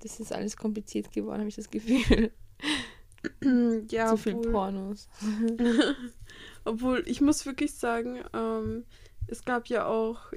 Das 0.00 0.20
ist 0.20 0.32
alles 0.32 0.56
kompliziert 0.56 1.12
geworden, 1.12 1.40
habe 1.40 1.48
ich 1.48 1.56
das 1.56 1.70
Gefühl. 1.70 2.32
ja, 3.90 4.06
Zu 4.08 4.16
viel 4.16 4.34
obwohl, 4.34 4.52
Pornos. 4.52 5.08
obwohl, 6.64 7.02
ich 7.06 7.20
muss 7.20 7.44
wirklich 7.46 7.74
sagen, 7.74 8.20
ähm, 8.32 8.84
es 9.26 9.44
gab 9.44 9.68
ja 9.68 9.86
auch 9.86 10.32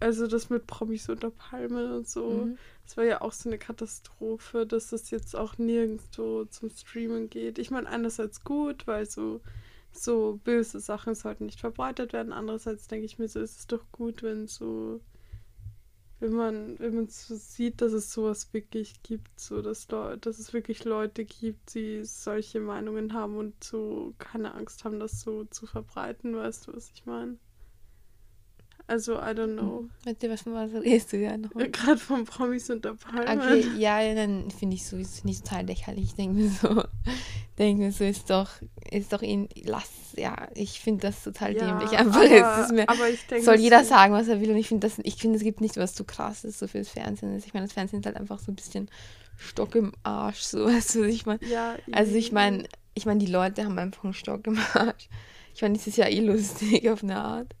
also 0.00 0.26
das 0.26 0.48
mit 0.48 0.66
Promis 0.66 1.08
unter 1.08 1.30
Palmen 1.30 1.90
und 1.92 2.08
so, 2.08 2.30
Mhm. 2.30 2.58
das 2.84 2.96
war 2.96 3.04
ja 3.04 3.20
auch 3.20 3.32
so 3.32 3.48
eine 3.48 3.58
Katastrophe, 3.58 4.64
dass 4.66 4.88
das 4.90 5.10
jetzt 5.10 5.34
auch 5.34 5.58
nirgendwo 5.58 6.44
zum 6.44 6.70
Streamen 6.70 7.28
geht. 7.30 7.58
Ich 7.58 7.70
meine, 7.70 7.88
einerseits 7.88 8.44
gut, 8.44 8.86
weil 8.86 9.06
so, 9.06 9.40
so 9.92 10.40
böse 10.44 10.80
Sachen 10.80 11.14
sollten 11.14 11.46
nicht 11.46 11.60
verbreitet 11.60 12.12
werden. 12.12 12.32
Andererseits 12.32 12.88
denke 12.88 13.06
ich 13.06 13.18
mir 13.18 13.28
so, 13.28 13.40
ist 13.40 13.58
es 13.60 13.66
doch 13.66 13.84
gut, 13.92 14.22
wenn 14.22 14.46
so, 14.46 15.00
wenn 16.20 16.32
man, 16.32 16.78
wenn 16.78 16.94
man 16.94 17.08
so 17.08 17.36
sieht, 17.36 17.80
dass 17.80 17.92
es 17.92 18.12
sowas 18.12 18.52
wirklich 18.52 19.02
gibt, 19.02 19.38
so 19.40 19.62
dass, 19.62 19.86
dass 19.86 20.38
es 20.38 20.52
wirklich 20.52 20.84
Leute 20.84 21.24
gibt, 21.24 21.74
die 21.74 22.04
solche 22.04 22.60
Meinungen 22.60 23.12
haben 23.14 23.36
und 23.36 23.62
so 23.62 24.14
keine 24.18 24.54
Angst 24.54 24.84
haben, 24.84 25.00
das 25.00 25.20
so 25.20 25.44
zu 25.44 25.66
verbreiten, 25.66 26.36
weißt 26.36 26.66
du, 26.68 26.76
was 26.76 26.90
ich 26.90 27.06
meine? 27.06 27.38
Also, 28.88 29.16
I 29.18 29.32
don't 29.34 29.52
know. 29.52 29.84
Mit 30.06 30.22
dir, 30.22 30.30
was 30.30 30.46
was 30.46 30.72
redest 30.72 31.12
du 31.12 31.18
ja 31.18 31.36
noch? 31.36 31.50
Gerade 31.50 31.98
von 31.98 32.24
Promis 32.24 32.70
unter 32.70 32.94
Palmen. 32.94 33.38
Okay, 33.40 33.64
ja, 33.76 34.00
ja, 34.00 34.14
dann 34.14 34.50
finde 34.50 34.76
ich 34.76 34.86
so, 34.86 34.96
ist 34.96 35.24
nicht 35.26 35.44
total 35.44 35.66
lächerlich. 35.66 36.04
Ich 36.06 36.14
denke 36.14 36.34
mir 36.40 36.48
so, 36.48 36.82
denke 37.58 37.82
mir 37.82 37.92
so, 37.92 38.04
ist 38.04 38.30
doch, 38.30 38.48
ist 38.90 39.12
doch 39.12 39.20
ihn, 39.20 39.46
lass, 39.64 39.90
ja, 40.16 40.48
ich 40.54 40.80
finde 40.80 41.02
das 41.08 41.22
total 41.22 41.52
dämlich. 41.52 41.90
Einfach, 41.98 42.22
aber, 42.22 42.60
es 42.60 42.64
ist 42.66 42.72
mir, 42.72 42.88
aber 42.88 43.08
ich 43.10 43.26
denke, 43.26 43.44
soll 43.44 43.56
jeder 43.56 43.82
so- 43.84 43.90
sagen, 43.90 44.14
was 44.14 44.26
er 44.28 44.40
will. 44.40 44.50
Und 44.52 44.56
ich 44.56 44.68
finde, 44.68 44.86
das, 44.88 44.98
ich 45.02 45.16
finde, 45.16 45.36
es 45.36 45.42
gibt 45.44 45.60
nicht 45.60 45.76
was 45.76 45.94
so 45.94 46.04
krasses 46.04 46.58
so 46.58 46.66
fürs 46.66 46.88
Fernsehen 46.88 47.36
ist. 47.36 47.46
Ich 47.46 47.52
meine, 47.52 47.66
das 47.66 47.74
Fernsehen 47.74 48.00
ist 48.00 48.06
halt 48.06 48.16
einfach 48.16 48.38
so 48.38 48.50
ein 48.50 48.56
bisschen 48.56 48.90
Stock 49.36 49.74
im 49.74 49.92
Arsch, 50.02 50.40
so, 50.40 50.64
weißt 50.64 50.94
du, 50.94 51.00
was 51.02 51.08
ich 51.08 51.26
meine. 51.26 51.40
Ja, 51.46 51.76
Also 51.92 52.14
ich 52.14 52.32
meine, 52.32 52.64
ich 52.94 53.04
meine, 53.04 53.20
die 53.20 53.30
Leute 53.30 53.64
haben 53.66 53.78
einfach 53.78 54.04
einen 54.04 54.14
Stock 54.14 54.46
im 54.46 54.58
Arsch. 54.72 55.10
Ich 55.54 55.60
meine, 55.60 55.74
das 55.76 55.86
ist 55.86 55.98
ja 55.98 56.06
eh 56.06 56.20
lustig 56.20 56.88
auf 56.88 57.02
eine 57.02 57.18
Art. 57.18 57.54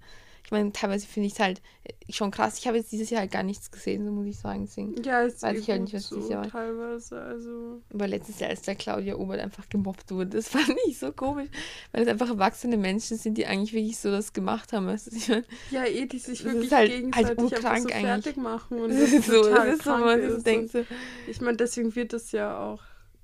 Ich 0.48 0.52
meine, 0.52 0.72
teilweise 0.72 1.06
finde 1.06 1.26
ich 1.26 1.34
es 1.34 1.40
halt 1.40 1.60
äh, 1.84 1.92
schon 2.10 2.30
krass. 2.30 2.56
Ich 2.58 2.66
habe 2.66 2.78
jetzt 2.78 2.90
dieses 2.90 3.10
Jahr 3.10 3.20
halt 3.20 3.30
gar 3.30 3.42
nichts 3.42 3.70
gesehen, 3.70 4.06
so 4.06 4.10
muss 4.10 4.24
ich 4.24 4.38
sagen. 4.38 4.64
Deswegen. 4.64 4.94
Ja, 5.02 5.20
ist 5.20 5.42
weiß 5.42 5.58
ich 5.60 5.68
halt 5.68 5.82
nicht, 5.82 5.92
was 5.92 6.08
so, 6.08 6.16
dieses 6.16 6.30
Jahr 6.30 6.44
war. 6.44 6.50
teilweise, 6.50 7.20
also. 7.20 7.82
Aber 7.92 8.08
letztes 8.08 8.40
Jahr, 8.40 8.48
als 8.48 8.62
der 8.62 8.74
Claudia 8.74 9.16
Obert 9.16 9.40
einfach 9.40 9.68
gemobbt 9.68 10.10
wurde, 10.10 10.30
das 10.38 10.48
fand 10.48 10.74
ich 10.86 10.98
so 10.98 11.12
komisch. 11.12 11.50
Weil 11.92 12.04
es 12.04 12.08
einfach 12.08 12.30
erwachsene 12.30 12.78
Menschen 12.78 13.18
sind, 13.18 13.36
die 13.36 13.44
eigentlich 13.44 13.74
wirklich 13.74 13.98
so 13.98 14.10
das 14.10 14.32
gemacht 14.32 14.72
haben. 14.72 14.86
Weißt 14.86 15.12
du, 15.12 15.16
ich 15.16 15.28
meine, 15.28 15.44
Ja, 15.70 15.84
eh, 15.84 16.06
die 16.06 16.18
sich 16.18 16.42
wirklich 16.42 16.72
halt- 16.72 16.92
halt 16.92 16.98
gegenseitig 17.02 17.30
einfach 17.30 17.42
urkrank 17.42 17.82
so 17.82 17.88
fertig 17.98 18.36
machen 18.38 18.80
und 18.80 18.88
das 18.88 19.12
ist 19.12 19.26
so, 19.26 19.42
total 19.42 19.66
das 19.66 19.76
ist 19.80 19.84
so, 19.84 19.90
man 19.98 20.18
ist. 20.18 20.46
denkt, 20.46 20.72
so, 20.72 20.84
ich 21.26 21.42
meine, 21.42 21.58
deswegen 21.58 21.94
wird 21.94 22.14
das 22.14 22.32
ja 22.32 22.58
auch 22.58 22.80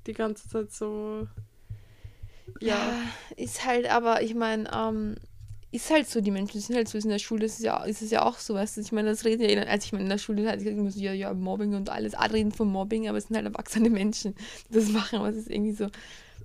die 0.07 0.13
ganze 0.13 0.47
Zeit 0.47 0.71
so. 0.73 1.27
ja. 2.61 2.77
Ja, 2.77 2.97
ist 3.37 3.65
halt, 3.65 3.91
aber 3.91 4.21
ich 4.21 4.35
meine, 4.35 4.69
ähm, 4.77 5.15
ist 5.75 5.91
halt 5.91 6.09
so, 6.09 6.21
die 6.21 6.31
Menschen 6.31 6.61
sind 6.61 6.77
halt 6.77 6.89
so, 6.89 6.97
in 6.97 7.09
der 7.09 7.19
Schule 7.19 7.47
ist 7.47 7.59
es 7.59 7.65
ja, 7.65 7.83
ist 7.83 8.01
es 8.01 8.13
ja 8.13 8.23
auch 8.25 8.39
so, 8.39 8.55
weißt 8.55 8.77
du, 8.77 8.81
ich 8.81 8.93
meine, 8.93 9.11
das 9.11 9.25
reden 9.25 9.49
ja, 9.49 9.61
als 9.63 9.85
ich 9.87 9.93
meine, 9.93 10.05
in 10.05 10.11
der 10.11 10.19
Schule 10.19 10.41
immer 10.41 10.91
so, 10.93 11.01
ja, 11.01 11.13
ja, 11.13 11.35
Mobbing 11.35 11.75
und 11.75 11.91
alles, 11.91 12.15
alle 12.15 12.35
reden 12.35 12.53
von 12.53 12.69
Mobbing, 12.69 13.09
aber 13.09 13.19
es 13.19 13.27
sind 13.27 13.35
halt 13.37 13.47
erwachsene 13.47 13.91
Menschen, 13.91 14.37
die 14.69 14.75
das 14.75 14.89
machen, 14.91 15.19
aber 15.19 15.31
es 15.31 15.37
ist 15.37 15.51
irgendwie 15.51 15.73
so, 15.73 15.89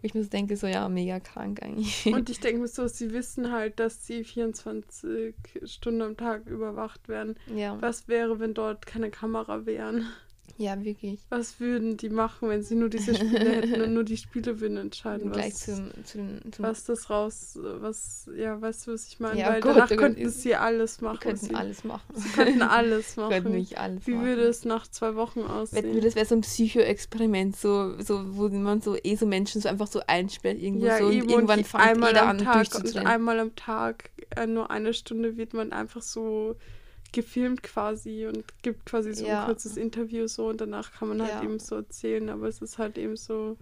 ich 0.01 0.15
mir 0.15 0.23
so 0.23 0.29
denke, 0.29 0.57
so, 0.57 0.65
ja, 0.65 0.89
mega 0.89 1.19
krank 1.19 1.61
eigentlich. 1.61 2.07
und 2.07 2.27
ich 2.31 2.39
denke 2.39 2.61
mir 2.61 2.67
so, 2.67 2.87
sie 2.87 3.13
wissen 3.13 3.51
halt, 3.51 3.79
dass 3.79 4.07
sie 4.07 4.23
24 4.23 5.35
Stunden 5.65 6.01
am 6.01 6.17
Tag 6.17 6.47
überwacht 6.47 7.07
werden. 7.07 7.35
ja, 7.55 7.79
Was 7.79 8.07
wäre, 8.07 8.39
wenn 8.39 8.55
dort 8.55 8.87
keine 8.87 9.11
Kamera 9.11 9.67
wären? 9.67 10.07
Ja, 10.61 10.83
wirklich. 10.83 11.19
Was 11.29 11.59
würden 11.61 11.95
die 11.95 12.09
machen, 12.09 12.49
wenn 12.49 12.61
sie 12.61 12.75
nur 12.75 12.89
diese 12.89 13.15
Spiele 13.15 13.49
hätten 13.49 13.81
und 13.81 13.93
nur 13.93 14.03
die 14.03 14.17
Spiele 14.17 14.59
würden 14.59 14.75
entscheiden, 14.77 15.27
Und 15.27 15.31
gleich 15.31 15.53
was, 15.53 15.65
zum, 15.65 15.91
zu 16.03 16.17
den, 16.17 16.41
zum, 16.51 16.65
was 16.65 16.83
das 16.83 17.09
raus, 17.09 17.57
was, 17.63 18.29
ja, 18.37 18.61
weißt 18.61 18.85
du, 18.87 18.91
was 18.93 19.07
ich 19.07 19.19
meine? 19.21 19.39
Ja, 19.39 19.47
Weil 19.49 19.61
Gott, 19.61 19.77
danach 19.77 19.87
könnten 19.89 20.21
ist- 20.21 20.41
sie 20.41 20.55
alles 20.55 20.99
machen. 20.99 21.19
könnten 21.21 21.45
sie, 21.47 21.55
alles 21.55 21.85
machen. 21.85 22.03
sie 22.13 22.27
könnten 22.29 22.61
alles 22.61 23.15
Wir 23.15 23.29
könnten 23.29 23.43
machen. 23.45 23.57
nicht 23.57 23.77
alles 23.77 24.05
Wie 24.05 24.11
machen. 24.11 24.25
würde 24.25 24.41
es 24.43 24.65
nach 24.65 24.87
zwei 24.89 25.15
Wochen 25.15 25.41
aussehen? 25.41 26.01
das 26.01 26.15
wäre 26.15 26.25
so 26.25 26.35
ein 26.35 26.41
Psycho-Experiment, 26.41 27.55
so, 27.55 27.97
so, 28.01 28.35
wo 28.37 28.49
man 28.49 28.81
so 28.81 28.97
eh 29.01 29.15
so 29.15 29.25
Menschen 29.25 29.61
so 29.61 29.69
einfach 29.69 29.87
so 29.87 30.01
einsperrt 30.07 30.59
irgendwo 30.59 30.85
ja, 30.87 30.97
so 30.97 31.05
und 31.05 31.13
eben, 31.13 31.29
irgendwann 31.29 31.59
und 31.59 31.67
fängt 31.67 31.83
einmal 31.83 32.09
jeder 32.09 32.23
am 32.23 32.29
an 32.29 32.37
Tag 32.39 32.67
und 32.75 32.97
einmal 32.97 33.39
am 33.39 33.55
Tag, 33.55 34.09
äh, 34.35 34.45
nur 34.45 34.69
eine 34.71 34.93
Stunde 34.93 35.37
wird 35.37 35.53
man 35.53 35.71
einfach 35.71 36.01
so 36.01 36.57
gefilmt 37.11 37.63
quasi 37.63 38.25
und 38.27 38.43
gibt 38.61 38.85
quasi 38.85 39.13
so 39.13 39.25
Ja. 39.25 39.41
ein 39.41 39.45
kurzes 39.47 39.77
Interview 39.77 40.27
so 40.27 40.47
und 40.47 40.61
danach 40.61 40.91
kann 40.91 41.07
man 41.09 41.21
halt 41.21 41.31
Ja. 41.31 41.43
eben 41.43 41.59
so 41.59 41.75
erzählen, 41.75 42.29
aber 42.29 42.47
es 42.47 42.61
ist 42.61 42.77
halt 42.77 42.97
eben 42.97 43.15
so, 43.17 43.57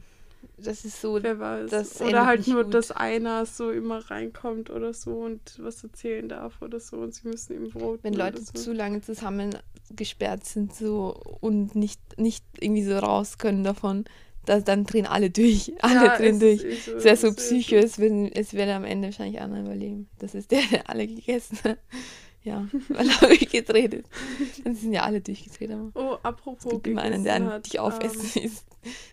Das 0.58 0.86
ist 0.86 1.02
so, 1.02 1.22
wer 1.22 1.40
weiß. 1.40 2.02
oder 2.02 2.26
halt 2.26 2.48
nur, 2.48 2.64
gut. 2.66 2.74
dass 2.74 2.92
einer 2.92 3.46
so 3.46 3.72
immer 3.72 4.00
reinkommt 4.10 4.70
oder 4.70 4.94
so 4.94 5.12
und 5.20 5.42
was 5.60 5.84
erzählen 5.84 6.30
darf 6.30 6.62
oder 6.62 6.80
so 6.80 6.98
und 6.98 7.14
sie 7.14 7.28
müssen 7.28 7.56
ihm 7.56 7.72
voten 7.72 8.04
wenn 8.04 8.14
Leute 8.14 8.42
so. 8.42 8.52
zu 8.54 8.74
lange 8.74 9.02
zusammen 9.02 9.56
gesperrt 9.96 10.46
sind 10.46 10.76
so 10.76 11.20
und 11.42 11.76
nicht, 11.76 12.00
nicht 12.20 12.44
irgendwie 12.60 12.84
so 12.84 12.98
raus 13.00 13.38
können 13.38 13.64
davon, 13.64 14.06
da, 14.46 14.60
dann 14.62 14.86
drehen 14.86 15.06
alle 15.06 15.30
durch. 15.30 15.74
Alle 15.82 16.06
Ja, 16.06 16.18
drehen 16.18 16.40
durch. 16.40 16.64
Es 16.64 17.04
wäre 17.04 17.18
so 17.18 17.34
Psycho, 17.34 17.76
es, 17.76 17.98
würde 18.00 18.74
am 18.74 18.86
Ende 18.86 19.08
wahrscheinlich 19.10 19.42
einer 19.42 19.60
überleben. 19.60 20.08
Das 20.20 20.34
ist 20.36 20.52
der, 20.52 20.62
der 20.72 20.90
alle 20.90 21.06
gegessen 21.08 21.58
hat. 21.66 21.78
Ja, 22.48 22.66
weil 22.90 23.10
er 23.10 23.28
durchgedreht 23.28 23.94
ist. 23.94 24.10
Dann 24.64 24.74
sind 24.74 24.94
ja 24.94 25.04
alle 25.04 25.20
durchgedreht. 25.20 25.70
Aber 25.72 25.92
Oh, 25.96 26.14
es 26.14 26.24
apropos. 26.24 26.72
gibt 26.72 26.88
immer 26.88 27.02
einen, 27.02 27.26
der 27.26 27.44
hat, 27.44 27.66
dich 27.66 27.78
aufessen 27.78 28.30
ähm, 28.36 28.46
ist. 28.46 28.66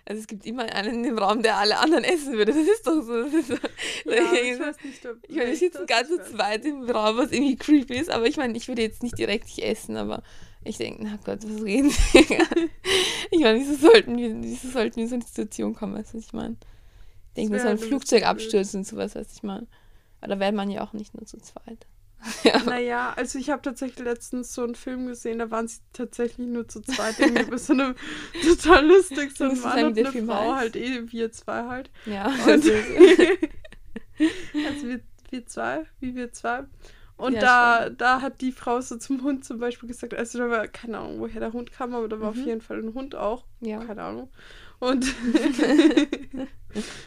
Also 0.07 0.21
es 0.21 0.29
gibt 0.29 0.47
immer 0.47 0.63
einen 0.73 1.05
im 1.05 1.19
Raum, 1.19 1.43
der 1.43 1.57
alle 1.57 1.79
anderen 1.79 2.05
essen 2.05 2.35
würde. 2.35 2.53
Das 2.53 2.63
ist 2.63 2.87
doch 2.87 3.03
so. 3.03 3.13
Ist 3.23 3.49
so. 3.49 3.55
Ja, 3.55 4.23
ich 4.33 4.61
weiß 4.61 4.77
nicht, 4.85 5.05
ob 5.05 5.17
Ich 5.27 5.35
meine, 5.35 5.49
wir 5.49 5.57
sitzen 5.57 5.85
ganz 5.87 6.09
zu 6.11 6.23
zweit 6.23 6.65
im 6.65 6.89
Raum, 6.89 7.17
was 7.17 7.33
irgendwie 7.33 7.57
creepy 7.57 7.97
ist, 7.97 8.09
aber 8.09 8.27
ich 8.27 8.37
meine, 8.37 8.57
ich 8.57 8.69
würde 8.69 8.83
jetzt 8.83 9.03
nicht 9.03 9.19
direkt 9.19 9.47
nicht 9.47 9.59
essen, 9.59 9.97
aber 9.97 10.23
ich 10.63 10.77
denke, 10.77 11.03
na 11.03 11.19
Gott, 11.25 11.41
was 11.43 11.63
reden 11.65 11.91
wir? 11.91 12.47
ich 13.33 13.41
meine, 13.41 13.59
wieso 13.59 13.75
sollten 13.75 14.17
wir, 14.17 14.33
wieso 14.43 14.69
sollten 14.69 14.95
wir 14.97 15.03
in 15.03 15.09
so 15.09 15.17
eine 15.17 15.25
Situation 15.25 15.75
kommen, 15.75 15.97
weißt 15.97 16.15
du, 16.15 16.19
ich 16.19 16.33
meine? 16.33 16.57
Ich 17.31 17.35
denke, 17.35 17.53
wir 17.55 17.61
sollen 17.61 17.73
ein 17.73 17.79
Flugzeug 17.79 18.23
abstürzen 18.23 18.81
und 18.81 18.87
sowas, 18.87 19.17
weißt 19.17 19.31
du, 19.31 19.35
ich 19.35 19.43
meine. 19.43 19.67
Aber 20.21 20.35
da 20.37 20.39
wäre 20.39 20.53
man 20.53 20.71
ja 20.71 20.85
auch 20.85 20.93
nicht 20.93 21.15
nur 21.15 21.27
zu 21.27 21.39
zweit. 21.39 21.85
ja. 22.45 22.63
Naja, 22.65 23.13
also 23.17 23.39
ich 23.39 23.51
habe 23.51 23.63
tatsächlich 23.63 24.05
letztens 24.05 24.55
so 24.55 24.63
einen 24.63 24.75
Film 24.75 25.07
gesehen, 25.07 25.39
da 25.39 25.51
waren 25.51 25.69
sie 25.69 25.81
tatsächlich 25.93 26.47
nur 26.49 26.67
zu 26.69 26.81
zweit 26.83 27.19
irgendwie 27.21 27.45
bei 27.51 27.57
so 27.59 27.73
einem 27.73 27.95
total 28.45 28.87
lustig, 28.87 29.37
so 29.37 29.45
ein 29.45 29.61
Mann 29.61 29.85
und 29.87 29.99
eine 29.99 30.13
Frau, 30.27 30.53
heißt? 30.53 30.57
halt 30.57 30.77
eh 30.77 31.13
wir 31.13 31.33
zwei 31.33 31.65
halt. 31.65 31.91
ja. 32.07 32.25
Also, 32.47 32.71
also 34.67 34.89
wir, 34.89 35.01
wir 35.31 35.47
zwei, 35.47 35.85
wie 36.01 36.15
wir 36.15 36.33
zwei. 36.33 36.65
Und 37.17 37.35
Ja, 37.35 37.41
da, 37.41 37.91
da 37.91 38.21
hat 38.23 38.41
die 38.41 38.51
Frau 38.53 38.81
so 38.81 38.97
zum 38.97 39.23
Hund 39.23 39.45
zum 39.45 39.59
Beispiel 39.61 39.89
gesagt, 39.89 40.15
also 40.15 40.39
da 40.39 40.51
war 40.51 40.67
keine 40.67 40.99
Ahnung, 40.99 41.21
woher 41.21 41.39
der 41.41 41.53
Hund 41.53 41.71
kam, 41.73 41.95
aber 41.95 42.09
da 42.09 42.19
war 42.21 42.33
Mhm. 42.33 42.41
auf 42.41 42.47
jeden 42.47 42.61
Fall 42.61 42.79
ein 42.83 42.95
Hund 42.95 43.15
auch. 43.15 43.45
ja. 43.61 43.85
Keine 43.85 44.03
Ahnung. 44.03 44.31
Und 44.85 45.07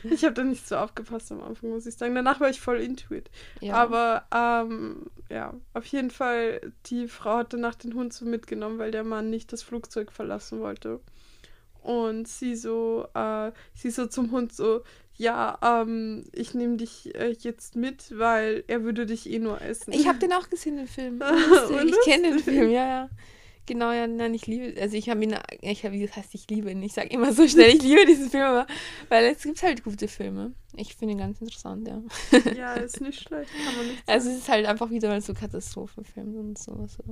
ich 0.04 0.24
habe 0.24 0.34
da 0.34 0.44
nicht 0.44 0.68
so 0.68 0.78
aufgepasst 0.78 1.32
am 1.32 1.44
Anfang, 1.44 1.70
muss 1.70 1.86
ich 1.86 1.96
sagen. 1.96 2.16
Danach 2.16 2.40
war 2.40 2.50
ich 2.50 2.60
voll 2.60 2.80
into 2.80 3.14
it. 3.14 3.30
ja. 3.62 3.76
Aber 3.76 4.26
ähm, 4.34 5.06
ja, 5.30 5.54
auf 5.76 5.86
jeden 5.86 6.10
Fall, 6.10 6.74
die 6.88 7.08
Frau 7.08 7.38
hat 7.38 7.54
danach 7.54 7.76
den 7.76 7.94
Hund 7.94 8.14
so 8.14 8.26
mitgenommen, 8.26 8.80
weil 8.80 8.90
der 8.90 9.04
Mann 9.04 9.30
nicht 9.30 9.54
das 9.54 9.62
Flugzeug 9.62 10.12
verlassen 10.12 10.60
wollte. 10.60 11.02
Und 11.84 12.28
sie 12.28 12.56
so, 12.56 13.06
äh, 13.14 13.52
sie 13.76 13.92
so 13.92 14.08
zum 14.08 14.32
Hund 14.32 14.54
so, 14.54 14.82
ja, 15.14 15.60
ähm, 15.62 16.26
ich 16.34 16.56
nehme 16.56 16.78
dich 16.78 17.14
äh, 17.14 17.36
jetzt 17.40 17.76
mit, 17.76 18.18
weil 18.18 18.64
er 18.66 18.84
würde 18.84 19.06
dich 19.06 19.30
eh 19.30 19.38
nur 19.38 19.62
essen. 19.62 19.94
Ich 19.94 20.08
habe 20.08 20.18
den 20.18 20.34
auch 20.34 20.50
gesehen, 20.50 20.78
den 20.78 20.88
Film. 20.88 21.22
Ich 21.86 22.02
kenne 22.06 22.32
den. 22.32 22.40
Film, 22.40 22.72
ja, 22.72 22.88
ja. 22.88 23.10
Genau, 23.68 23.92
ja, 23.92 24.08
nein, 24.08 24.34
ich 24.34 24.48
liebe, 24.48 24.80
also 24.82 24.96
ich 24.96 25.10
habe 25.10 25.22
ihn, 25.24 25.36
ich 25.62 25.84
habe, 25.84 25.94
wie 25.94 26.06
das 26.08 26.16
heißt, 26.16 26.34
ich 26.34 26.50
liebe 26.50 26.72
ihn. 26.72 26.82
Ich 26.82 26.94
sage 26.94 27.10
immer 27.10 27.34
so 27.34 27.46
schnell, 27.48 27.76
ich 27.76 27.82
liebe 27.84 28.06
diesen 28.06 28.30
Film, 28.30 28.44
aber, 28.46 28.66
weil 29.10 29.26
es 29.26 29.44
gibt 29.44 29.62
halt 29.62 29.84
gute 29.84 30.08
Filme. 30.08 30.54
Ich 30.76 30.96
finde 30.96 31.12
ihn 31.14 31.18
ganz 31.18 31.42
interessant, 31.42 31.86
ja. 31.88 32.02
ja, 32.56 32.74
ist 32.76 33.02
nicht 33.02 33.22
schlecht, 33.22 33.52
kann 33.66 33.76
man 33.76 33.88
nicht 33.88 33.98
sagen. 33.98 34.04
Also 34.08 34.30
es 34.30 34.38
ist 34.38 34.50
halt 34.50 34.66
einfach 34.68 34.90
wieder 34.90 35.10
mal 35.10 35.22
so 35.22 35.34
Katastrophenfilm 35.34 36.36
und 36.38 36.58
so, 36.58 36.88
so, 36.88 37.04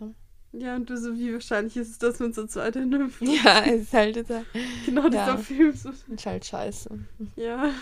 ja. 0.00 0.10
ja, 0.52 0.76
und 0.76 0.90
du 0.90 0.96
so, 0.98 1.16
wie 1.16 1.32
wahrscheinlich 1.32 1.76
ist 1.76 1.90
es, 1.90 1.98
dass 1.98 2.18
man 2.18 2.32
so 2.32 2.44
zweit 2.46 2.74
in 2.74 2.92
einem 2.92 3.12
Ja, 3.20 3.62
es 3.64 3.82
ist 3.82 3.92
halt, 3.92 4.16
total- 4.16 4.44
genau 4.84 5.08
dieser 5.08 5.26
Ja. 5.26 5.36
Film 5.36 5.72
so, 5.74 5.90
ist 5.90 6.26
halt 6.26 6.44
scheiße. 6.44 6.90
ja. 7.36 7.72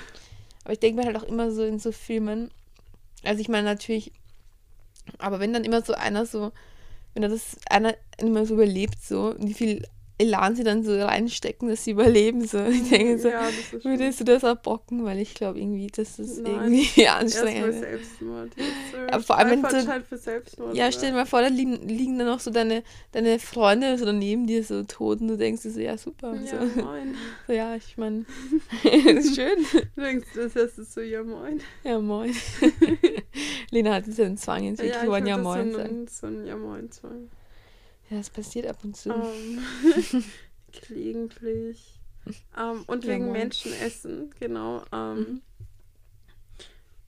Aber 0.65 0.73
ich 0.75 0.81
denke 0.81 1.01
mir 1.01 1.07
halt 1.07 1.17
auch 1.17 1.23
immer 1.27 1.51
so 1.51 1.65
in 1.65 1.79
so 1.79 1.93
Filmen, 1.93 2.51
also 3.25 3.41
ich 3.41 3.49
meine 3.49 3.65
natürlich, 3.65 4.13
aber 5.17 5.41
wenn 5.41 5.55
dann 5.55 5.65
immer 5.65 5.81
so 5.81 5.95
einer 5.95 6.27
so, 6.27 6.53
wenn 7.15 7.23
er 7.23 7.29
das 7.29 7.57
einer 7.69 7.95
immer 8.19 8.47
so 8.47 8.55
überlebt 8.55 9.03
so, 9.03 9.35
wie 9.39 9.55
viel 9.55 9.87
Elan 10.19 10.57
sie 10.57 10.65
dann 10.65 10.83
so 10.83 11.01
reinstecken, 11.01 11.69
dass 11.69 11.85
sie 11.85 11.93
überleben. 11.93 12.47
So. 12.47 12.59
Ich 12.65 12.89
denke 12.91 13.19
so, 13.19 13.29
Ja, 13.29 13.47
das 13.47 13.73
ist 13.73 13.85
würdest 13.85 14.21
du 14.21 14.25
das 14.25 14.43
abbocken? 14.43 15.05
Weil 15.05 15.21
ich 15.21 15.35
glaube 15.35 15.61
irgendwie, 15.61 15.87
das 15.87 16.19
ist 16.19 16.43
Nein. 16.43 16.75
irgendwie 16.75 17.01
Erstmal 17.01 17.23
anstrengend. 17.23 17.75
Selbstmord. 17.75 18.51
Jetzt, 18.57 19.13
Aber 19.13 19.23
vor 19.23 19.39
allem, 19.39 19.63
wenn 19.63 19.89
halt 19.89 20.07
für 20.07 20.19
Selbstmord. 20.19 20.75
Ja, 20.75 20.91
stell 20.91 21.11
dir 21.11 21.17
mal 21.17 21.27
vor, 21.27 21.41
da 21.41 21.49
liegen, 21.49 21.89
liegen 21.89 22.19
dann 22.19 22.27
noch 22.27 22.41
so 22.41 22.51
deine, 22.51 22.83
deine 23.13 23.39
Freunde 23.39 23.97
so 23.97 24.11
neben 24.11 24.47
dir 24.47 24.65
so 24.65 24.83
tot 24.83 25.21
und 25.21 25.29
du 25.29 25.37
denkst 25.37 25.63
dir 25.63 25.71
so, 25.71 25.81
ja 25.81 25.97
super. 25.97 26.35
Ja, 26.35 26.67
so. 26.67 26.83
moin. 26.83 27.15
So, 27.47 27.53
ja, 27.53 27.77
ich 27.77 27.97
meine, 27.97 28.27
ist 28.83 29.37
schön. 29.37 29.65
Du 29.95 30.03
denkst, 30.03 30.29
das 30.35 30.55
heißt 30.55 30.93
so, 30.93 31.01
ja, 31.01 31.23
moin. 31.23 31.61
Ja, 31.85 31.99
moin. 31.99 32.35
Lena 33.71 33.95
hat 33.95 34.07
jetzt 34.07 34.21
einen 34.21 34.37
Zwang 34.37 34.65
ins 34.65 34.81
Ja, 34.81 34.87
ja, 34.87 35.37
das 35.37 35.45
moin 35.45 35.73
so 35.73 35.79
ein, 35.79 36.09
so 36.09 36.27
ein 36.27 36.47
Ja, 36.47 36.57
moin 36.57 36.91
Zwang. 36.91 37.31
Ja, 38.11 38.17
das 38.19 38.31
passiert 38.31 38.67
ab 38.67 38.79
und 38.85 38.97
zu. 38.97 39.11
Ähm, 39.11 39.59
gelegentlich. 40.89 42.01
Ähm, 42.57 42.85
und 42.87 43.05
Ja, 43.05 43.15
wegen. 43.15 43.33
Menschenessen, 43.33 44.31
genau. 44.39 44.83
Ähm, 44.93 45.19
Mhm. 45.19 45.43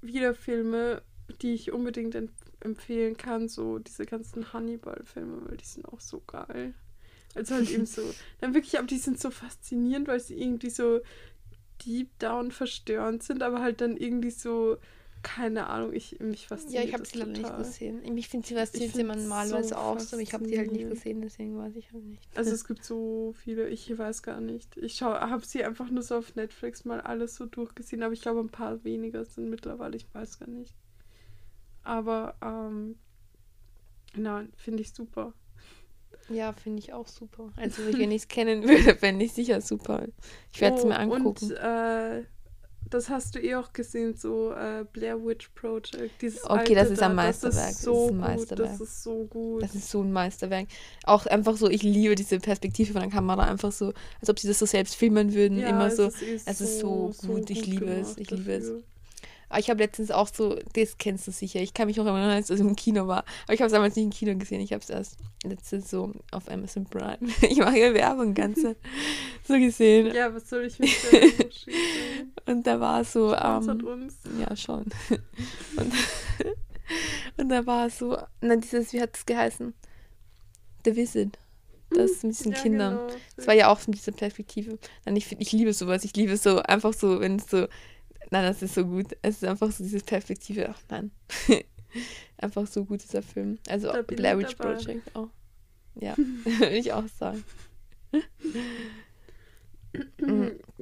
Wieder 0.03 0.35
Filme, 0.35 1.03
die 1.43 1.53
ich 1.53 1.73
unbedingt 1.73 2.15
em- 2.15 2.31
empfehlen 2.61 3.17
kann, 3.17 3.49
so 3.49 3.79
diese 3.79 4.07
ganzen 4.07 4.53
Hannibal-Filme, 4.53 5.49
weil 5.49 5.57
die 5.59 5.65
sind 5.65 5.87
auch 5.87 6.01
so 6.01 6.23
geil. 6.27 6.75
Also 7.35 7.55
halt 7.55 7.69
eben 7.71 7.87
so, 7.87 8.03
dann 8.41 8.55
wirklich, 8.55 8.79
aber 8.79 8.87
die 8.87 8.99
sind 8.99 9.21
so 9.21 9.31
faszinierend, 9.31 10.09
weil 10.09 10.21
sie 10.21 10.41
irgendwie 10.41 10.71
so 10.71 11.01
deep 11.85 12.19
down 12.19 12.51
verstörend 12.51 13.23
sind, 13.23 13.43
aber 13.43 13.61
halt 13.63 13.81
dann 13.81 13.97
irgendwie 13.97 14.31
so, 14.31 14.79
keine 15.23 15.67
Ahnung, 15.67 15.93
ich 15.93 16.19
mich 16.21 16.47
fasziniert 16.47 16.83
Ja, 16.85 16.89
ich 16.89 16.95
habe 16.95 17.05
sie 17.05 17.19
leider 17.19 17.33
nicht 17.33 17.57
gesehen. 17.57 18.17
Ich 18.17 18.29
finde 18.29 18.47
sie 18.47 18.55
fasziniert 18.55 18.97
immer 18.97 19.17
normalerweise 19.17 19.71
so 19.71 19.77
auch 19.77 19.99
so, 20.01 20.17
aber 20.17 20.23
ich 20.23 20.33
habe 20.33 20.47
die 20.47 20.59
halt 20.59 20.73
nicht 20.73 20.89
gesehen, 20.89 21.21
deswegen 21.21 21.59
weiß 21.59 21.77
ich 21.77 21.93
halt 21.93 22.05
nicht. 22.05 22.27
Also 22.37 22.53
es 22.53 22.65
gibt 22.67 22.85
so 22.85 23.35
viele, 23.37 23.69
ich 23.69 23.97
weiß 23.97 24.23
gar 24.23 24.41
nicht. 24.41 24.77
Ich 24.77 25.03
habe 25.03 25.45
sie 25.45 25.65
einfach 25.65 25.91
nur 25.91 26.03
so 26.03 26.17
auf 26.17 26.35
Netflix 26.37 26.85
mal 26.85 27.01
alles 27.01 27.37
so 27.37 27.47
durchgesehen, 27.47 28.03
aber 28.03 28.13
ich 28.13 28.23
glaube 28.23 28.41
ein 28.41 28.49
paar 28.49 28.83
weniger 28.85 29.25
sind 29.25 29.51
mittlerweile, 29.51 29.97
ich 29.97 30.07
weiß 30.13 30.39
gar 30.39 30.49
nicht. 30.49 30.75
Aber 31.83 32.37
ähm, 32.43 32.97
nein, 34.15 34.53
finde 34.57 34.83
ich 34.83 34.93
super. 34.93 35.35
Ja, 36.29 36.53
finde 36.53 36.79
ich 36.79 36.93
auch 36.93 37.09
super. 37.09 37.53
Also, 37.57 37.83
wenn 37.87 38.11
ich 38.11 38.23
es 38.23 38.29
kennen 38.29 38.63
würde, 38.63 38.95
fände 38.97 39.25
ich 39.25 39.33
sicher 39.33 39.61
super. 39.61 40.07
Ich 40.53 40.61
werde 40.61 40.77
es 40.77 40.85
Oh, 40.85 40.89
mir 40.89 40.99
angucken. 40.99 41.45
Und 41.45 41.57
äh, 41.57 42.25
das 42.89 43.09
hast 43.09 43.35
du 43.35 43.41
eh 43.41 43.55
auch 43.55 43.73
gesehen, 43.73 44.15
so 44.17 44.53
äh, 44.53 44.85
Blair 44.93 45.25
Witch 45.25 45.49
Project. 45.55 46.21
Dieses 46.21 46.45
Okay, 46.49 46.75
das 46.75 46.91
ist 46.91 47.03
ein 47.03 47.15
Meisterwerk, 47.15 47.55
Das 47.55 47.63
das 47.67 47.73
ist 47.77 47.83
so 47.83 48.07
ist 48.07 48.11
ein 48.11 48.17
gut, 48.19 48.21
Meisterwerk. 48.21 48.71
das 48.71 48.81
ist 48.81 49.03
so 49.03 49.25
gut. 49.27 49.63
Das 49.63 49.75
ist 49.75 49.91
so 49.91 50.03
ein 50.03 50.13
Meisterwerk. 50.13 50.69
Auch 51.05 51.27
einfach 51.27 51.57
so, 51.57 51.69
ich 51.69 51.83
liebe 51.83 52.15
diese 52.15 52.39
Perspektive 52.41 52.93
von 52.93 53.03
der 53.03 53.11
Kamera, 53.11 53.45
einfach 53.45 53.73
so, 53.73 53.93
als 54.21 54.31
ob 54.31 54.39
sie 54.39 54.49
das 54.49 54.59
so 54.59 54.67
selbst 54.67 54.97
filmen 54.97 55.35
würden. 55.35 55.59
Ja, 55.59 55.69
immer 55.71 55.91
so. 55.91 56.07
ist, 56.07 56.23
eh 56.23 56.41
es 56.45 56.61
ist 56.61 56.81
so 56.81 57.13
gut, 57.27 57.51
ich 57.51 57.67
liebe 57.67 57.87
es, 57.93 58.17
ich 58.17 58.31
liebe 58.31 58.53
es. 58.53 58.73
Aber 59.51 59.59
ich 59.59 59.69
habe 59.69 59.83
letztens 59.83 60.11
auch 60.11 60.29
so, 60.33 60.59
das 60.73 60.97
kennst 60.97 61.27
du 61.27 61.33
sicher. 61.33 61.61
Ich 61.61 61.75
kann 61.75 61.87
mich 61.89 61.97
noch 61.99 62.07
erinnern, 62.07 62.31
als 62.31 62.49
es 62.49 62.61
im 62.61 62.75
Kino 62.77 63.07
war. 63.09 63.25
Aber 63.45 63.53
ich 63.53 63.61
habe 63.61 63.67
es 63.67 63.73
damals 63.73 63.97
nicht 63.97 64.05
im 64.05 64.11
Kino 64.11 64.35
gesehen. 64.39 64.61
Ich 64.63 64.73
habe 64.73 64.83
es 64.83 64.89
erst 64.89 65.19
letztens 65.45 65.91
so 65.91 66.13
auf 66.31 66.49
Amazon 66.51 66.85
Prime. 66.87 67.19
Ich 67.43 67.59
mache 67.59 67.79
ja 67.79 67.93
Werbung 67.93 68.33
ganze 68.33 68.77
so 69.47 69.55
gesehen. 69.55 70.15
Ja, 70.15 70.33
was 70.35 70.49
soll 70.49 70.63
ich 70.65 70.79
mit 70.79 70.91
der? 71.13 71.21
Und 72.55 72.67
da 72.67 72.81
war 72.81 73.05
so, 73.05 73.35
ähm, 73.35 73.85
uns. 73.85 74.15
ja 74.39 74.57
schon. 74.57 74.87
Und, 75.77 75.93
und 77.37 77.49
da 77.49 77.67
war 77.67 77.91
so, 77.91 78.17
na 78.41 78.57
dieses, 78.57 78.93
wie 78.93 79.01
hat 79.01 79.17
es 79.17 79.27
geheißen? 79.27 79.75
The 80.85 80.97
Visit. 80.97 81.39
Das 81.91 82.23
mit 82.23 82.33
diesen 82.39 82.53
Ja, 82.53 82.59
Kindern. 82.63 82.97
genau. 82.99 83.19
Das 83.37 83.47
war 83.47 83.55
ja 83.55 83.69
auch 83.69 83.79
von 83.81 83.93
dieser 83.93 84.13
Perspektive. 84.13 84.79
Nein, 85.05 85.17
ich, 85.17 85.33
ich 85.41 85.53
liebe 85.53 85.73
sowas. 85.73 86.05
Ich 86.05 86.15
liebe 86.15 86.37
so 86.37 86.59
einfach 86.61 86.93
so, 86.93 87.21
wenn 87.21 87.37
es 87.37 87.51
so. 87.51 87.67
Nein, 88.31 88.45
das 88.45 88.63
ist 88.63 88.75
so 88.75 88.85
gut. 88.87 89.17
Es 89.23 89.37
ist 89.37 89.45
einfach 89.45 89.73
so 89.73 89.83
diese 89.83 90.01
Perspektive. 90.01 90.69
Ach 90.69 90.81
nein. 90.89 91.11
einfach 92.39 92.67
so 92.67 92.85
gut, 92.85 93.03
dieser 93.03 93.23
Film. 93.23 93.59
Also 93.69 93.91
Blair 94.07 94.39
Witch. 94.39 94.57
Project 94.57 95.15
auch. 95.17 95.31
Ja, 95.97 96.17
würde 96.17 96.77
ich 96.77 96.93
auch 96.93 97.09
sagen. 97.09 97.45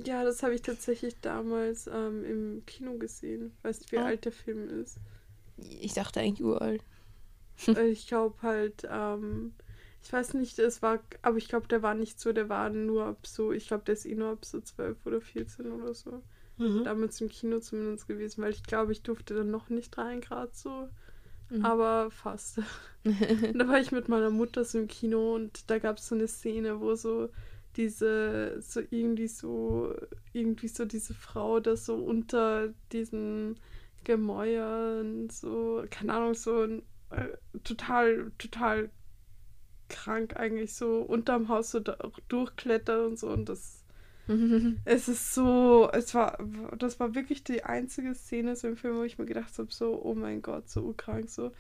Ja, 0.05 0.23
das 0.23 0.43
habe 0.43 0.55
ich 0.55 0.63
tatsächlich 0.63 1.19
damals 1.21 1.87
ähm, 1.87 2.25
im 2.25 2.63
Kino 2.67 2.99
gesehen. 2.99 3.53
Weißt 3.63 3.87
du, 3.87 3.93
wie 3.93 3.99
Ah. 3.99 4.07
alt 4.07 4.25
der 4.27 4.33
Film 4.33 4.69
ist? 4.69 4.99
Ich 5.57 5.95
dachte 5.95 6.21
eigentlich 6.21 6.45
uralt. 6.45 6.83
Äh, 7.67 7.89
ich 7.89 8.07
glaube 8.07 8.37
halt, 8.43 8.87
ähm, 8.91 9.55
ich 10.03 10.13
weiß 10.13 10.35
nicht, 10.35 10.59
es 10.59 10.83
war, 10.83 11.01
aber 11.23 11.39
ich 11.39 11.49
glaube, 11.49 11.67
der 11.69 11.83
war 11.83 11.95
nicht 11.95 12.21
so, 12.21 12.33
der 12.33 12.49
war 12.49 12.71
nur 12.71 13.07
ab 13.07 13.27
so, 13.27 13.53
ich 13.53 13.67
glaube, 13.67 13.85
der 13.85 13.95
ist 13.95 14.07
eh 14.07 14.15
nur 14.15 14.33
ab 14.33 14.45
so 14.45 14.61
12 14.61 15.05
oder 15.07 15.21
14 15.21 15.73
oder 15.73 15.95
so. 15.95 16.23
Damals 16.85 17.21
im 17.21 17.29
Kino 17.29 17.61
zumindest 17.61 18.09
gewesen, 18.09 18.43
weil 18.43 18.51
ich 18.51 18.63
glaube, 18.63 18.93
ich 18.93 19.03
durfte 19.03 19.35
dann 19.35 19.51
noch 19.51 19.69
nicht 19.69 19.97
rein, 19.99 20.21
gerade 20.21 20.51
so. 20.53 20.89
Mhm. 21.51 21.65
Aber 21.65 22.11
fast. 22.11 22.61
Da 23.55 23.67
war 23.67 23.81
ich 23.81 23.91
mit 23.91 24.09
meiner 24.09 24.29
Mutter 24.29 24.65
so 24.65 24.79
im 24.79 24.89
Kino 24.89 25.35
und 25.35 25.71
da 25.71 25.79
gab 25.79 25.97
es 25.97 26.09
so 26.09 26.15
eine 26.15 26.29
Szene, 26.29 26.81
wo 26.81 26.95
so 26.95 27.31
diese, 27.77 28.61
so 28.61 28.81
irgendwie 28.91 29.29
so, 29.29 29.95
irgendwie 30.35 30.69
so 30.69 30.85
diese 30.85 31.15
Frau 31.15 31.61
da 31.61 31.77
so 31.77 31.95
unter 31.95 32.75
diesen 32.93 33.59
Gemäuern, 34.05 35.31
so, 35.31 35.85
keine 35.91 36.15
Ahnung, 36.15 36.35
so 36.35 36.63
ein, 36.63 36.83
äh, 37.11 37.29
total, 37.65 38.33
total 38.37 38.91
krank 39.89 40.37
eigentlich, 40.37 40.75
so 40.75 41.01
unterm 41.01 41.49
Haus 41.49 41.71
so 41.71 41.81
durchklettert 42.29 43.07
und 43.07 43.19
so 43.19 43.29
und 43.29 43.49
das 43.49 43.78
es 44.85 45.09
ist 45.09 45.35
so, 45.35 45.91
es 45.93 46.15
war, 46.15 46.39
das 46.79 47.01
war 47.01 47.15
wirklich 47.15 47.45
die 47.45 47.65
einzige 47.65 48.15
Szene 48.15 48.57
so 48.57 48.69
im 48.69 48.77
Film, 48.77 48.97
wo 48.97 49.03
ich 49.03 49.19
mir 49.19 49.27
gedacht 49.27 49.59
habe, 49.59 49.73
so, 49.73 50.01
oh 50.03 50.15
mein 50.15 50.43
Gott, 50.43 50.69
so 50.69 50.93
krank, 50.97 51.31
so. 51.31 51.53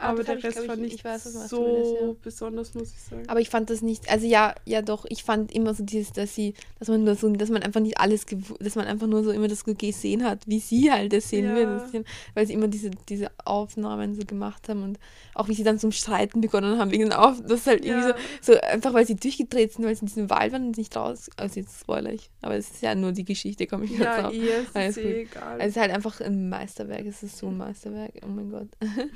Aber 0.00 0.18
das 0.18 0.26
der 0.26 0.36
ich, 0.38 0.44
Rest 0.44 0.56
glaub 0.56 0.68
war 0.68 0.74
ich- 0.76 0.80
nicht 0.80 0.94
ich 0.96 1.04
weiß, 1.04 1.24
so 1.48 2.02
meinst, 2.04 2.22
besonders, 2.22 2.74
muss 2.74 2.90
ich 2.92 3.00
sagen. 3.00 3.22
Aber 3.28 3.40
ich 3.40 3.48
fand 3.50 3.70
das 3.70 3.82
nicht, 3.82 4.10
also 4.10 4.26
ja, 4.26 4.54
ja 4.64 4.82
doch, 4.82 5.04
ich 5.08 5.22
fand 5.24 5.52
immer 5.52 5.74
so 5.74 5.82
dieses, 5.84 6.12
dass 6.12 6.34
sie, 6.34 6.54
dass 6.78 6.88
man 6.88 7.04
nur 7.04 7.14
so, 7.14 7.28
dass 7.30 7.50
man 7.50 7.62
einfach 7.62 7.80
nicht 7.80 7.98
alles, 7.98 8.24
dass 8.60 8.74
man 8.76 8.86
einfach 8.86 9.06
nur 9.06 9.22
so 9.24 9.30
immer 9.30 9.48
das 9.48 9.64
gesehen 9.64 10.24
hat, 10.24 10.46
wie 10.46 10.58
sie 10.60 10.90
halt 10.90 11.12
das 11.12 11.28
sehen 11.28 11.46
Ja. 11.46 11.54
würden, 11.54 12.04
weil 12.34 12.46
sie 12.46 12.52
immer 12.54 12.68
diese, 12.68 12.90
diese 13.08 13.30
Aufnahmen 13.44 14.14
so 14.14 14.22
gemacht 14.24 14.68
haben 14.68 14.82
und 14.82 14.98
auch 15.34 15.48
wie 15.48 15.54
sie 15.54 15.64
dann 15.64 15.78
zum 15.78 15.92
Streiten 15.92 16.40
begonnen 16.40 16.78
haben 16.78 16.90
wegen 16.90 17.12
Auf, 17.12 17.40
das 17.42 17.60
ist 17.60 17.66
halt 17.66 17.84
irgendwie 17.84 18.08
Ja. 18.08 18.16
so, 18.42 18.52
so 18.54 18.60
einfach 18.60 18.92
weil 18.94 19.06
sie 19.06 19.16
durchgedreht 19.16 19.72
sind, 19.74 19.84
weil 19.84 19.94
sie 19.94 20.00
in 20.02 20.06
diesem 20.06 20.30
Wald 20.30 20.52
waren 20.52 20.66
und 20.66 20.76
nicht 20.78 20.96
raus, 20.96 21.30
also 21.36 21.60
jetzt 21.60 21.80
spoiler 21.80 22.12
ich, 22.12 22.30
aber 22.42 22.56
es 22.56 22.70
ist 22.70 22.82
ja 22.82 22.94
nur 22.94 23.12
die 23.12 23.24
Geschichte, 23.24 23.66
komme 23.66 23.84
ich 23.84 23.92
jetzt 23.92 24.00
ja, 24.00 24.22
drauf. 24.22 24.32
ihr 24.34 24.58
ist 24.60 24.74
Alles 24.76 24.96
es 24.96 25.02
gut. 25.02 25.12
eh 25.12 25.20
egal. 25.22 25.42
Also 25.52 25.62
es 25.62 25.68
ist 25.76 25.80
halt 25.80 25.90
einfach 25.92 26.20
ein 26.20 26.48
Meisterwerk, 26.48 27.06
es 27.06 27.22
ist 27.22 27.38
so 27.38 27.48
ein 27.48 27.56
Meisterwerk, 27.58 28.12
oh 28.24 28.28
mein 28.28 28.50
Gott. 28.50 28.68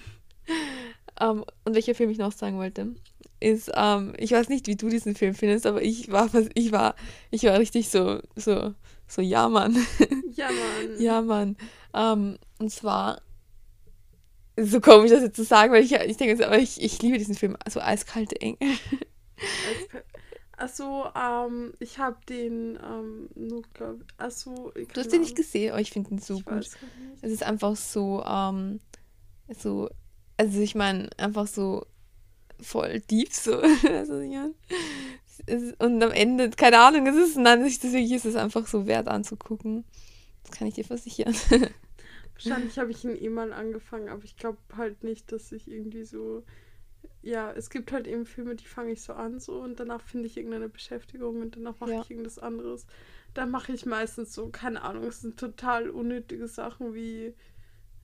Ähm, 1.21 1.45
und 1.65 1.75
welcher 1.75 1.95
Film 1.95 2.11
ich 2.11 2.19
noch 2.19 2.33
sagen 2.33 2.59
wollte, 2.59 2.95
ist, 3.41 3.71
ähm, 3.75 4.15
ich 4.17 4.33
weiß 4.33 4.49
nicht, 4.49 4.67
wie 4.67 4.77
du 4.77 4.89
diesen 4.89 5.15
Film 5.15 5.35
findest, 5.35 5.67
aber 5.67 5.83
ich 5.83 6.11
war, 6.11 6.29
ich 6.55 6.73
war, 6.73 6.95
ich 7.31 7.45
war 7.45 7.59
richtig 7.59 7.89
so, 7.89 8.21
so, 8.35 8.75
so, 9.07 9.23
ja, 9.23 9.49
Mann. 9.49 9.77
ja, 10.35 10.47
Mann. 10.47 11.01
ja, 11.01 11.23
Mann. 11.23 11.57
Ähm, 11.95 12.39
und 12.59 12.71
zwar, 12.71 13.21
so 14.57 14.81
komisch, 14.81 15.11
das 15.11 15.23
jetzt 15.23 15.37
zu 15.37 15.45
sagen, 15.45 15.73
weil 15.73 15.85
ich, 15.85 15.93
ich 15.93 16.17
denke, 16.17 16.33
jetzt, 16.33 16.43
aber 16.43 16.59
ich, 16.59 16.83
ich 16.83 17.01
liebe 17.03 17.19
diesen 17.19 17.35
Film, 17.35 17.57
also 17.65 17.81
eiskalte 17.81 18.41
Engel. 18.41 18.71
Achso, 20.57 21.07
ähm, 21.17 21.75
ich 21.81 21.99
habe 21.99 22.17
den, 22.29 22.79
ähm, 22.83 23.29
nur, 23.35 23.63
glaub 23.75 24.01
achso, 24.17 24.73
Du 24.75 25.01
hast 25.01 25.13
den 25.13 25.21
nicht 25.21 25.37
gesehen, 25.37 25.73
aber 25.73 25.81
ich 25.81 25.91
finde 25.91 26.11
ihn 26.13 26.19
so 26.19 26.37
ich 26.37 26.45
gut. 26.45 26.71
Es 27.21 27.33
ist 27.33 27.43
einfach 27.43 27.75
so, 27.75 28.23
ähm, 28.25 28.81
so, 29.59 29.91
also 30.37 30.61
ich 30.61 30.75
meine, 30.75 31.09
einfach 31.19 31.47
so 31.47 31.87
voll 32.61 33.01
deep 33.01 33.33
so. 33.33 33.63
und 35.79 36.03
am 36.03 36.11
Ende, 36.13 36.51
keine 36.51 36.79
Ahnung, 36.81 37.07
es 37.07 37.17
ist, 37.17 37.37
nein, 37.37 37.63
es 37.63 37.83
ist 37.85 38.25
es 38.25 38.37
einfach 38.37 38.67
so 38.67 38.87
wert 38.87 39.09
anzugucken. 39.09 39.85
Das 40.45 40.53
kann 40.59 40.69
ich 40.69 40.75
dir 40.75 40.85
versichern. 40.85 41.35
Wahrscheinlich 42.35 42.79
habe 42.79 42.91
ich 42.91 43.05
ihn 43.05 43.17
eh 43.17 43.29
mal 43.29 43.53
angefangen, 43.53 44.09
aber 44.09 44.25
ich 44.25 44.37
glaube 44.37 44.59
halt 44.77 45.05
nicht, 45.05 45.31
dass 45.33 45.53
ich 45.53 45.69
irgendwie 45.71 46.05
so. 46.05 46.45
Ja, 47.23 47.53
es 47.53 47.71
gibt 47.71 47.93
halt 47.93 48.07
eben 48.07 48.27
Filme, 48.27 48.55
die 48.57 48.67
fange 48.67 48.93
ich 48.93 49.03
so 49.03 49.15
an 49.15 49.41
so 49.41 49.61
und 49.61 49.81
danach 49.81 50.03
finde 50.03 50.27
ich 50.29 50.37
irgendeine 50.37 50.69
Beschäftigung 50.69 51.41
und 51.43 51.57
danach 51.57 51.81
mache 51.81 51.93
Ja. 51.93 52.01
ich 52.03 52.11
irgendwas 52.11 52.39
anderes. 52.39 52.87
Dann 53.35 53.51
mache 53.51 53.73
ich 53.73 53.87
meistens 53.87 54.35
so, 54.35 54.49
keine 54.51 54.83
Ahnung, 54.83 55.05
es 55.05 55.21
sind 55.23 55.39
total 55.39 55.89
unnötige 55.91 56.49
Sachen 56.49 56.95
wie, 56.95 57.35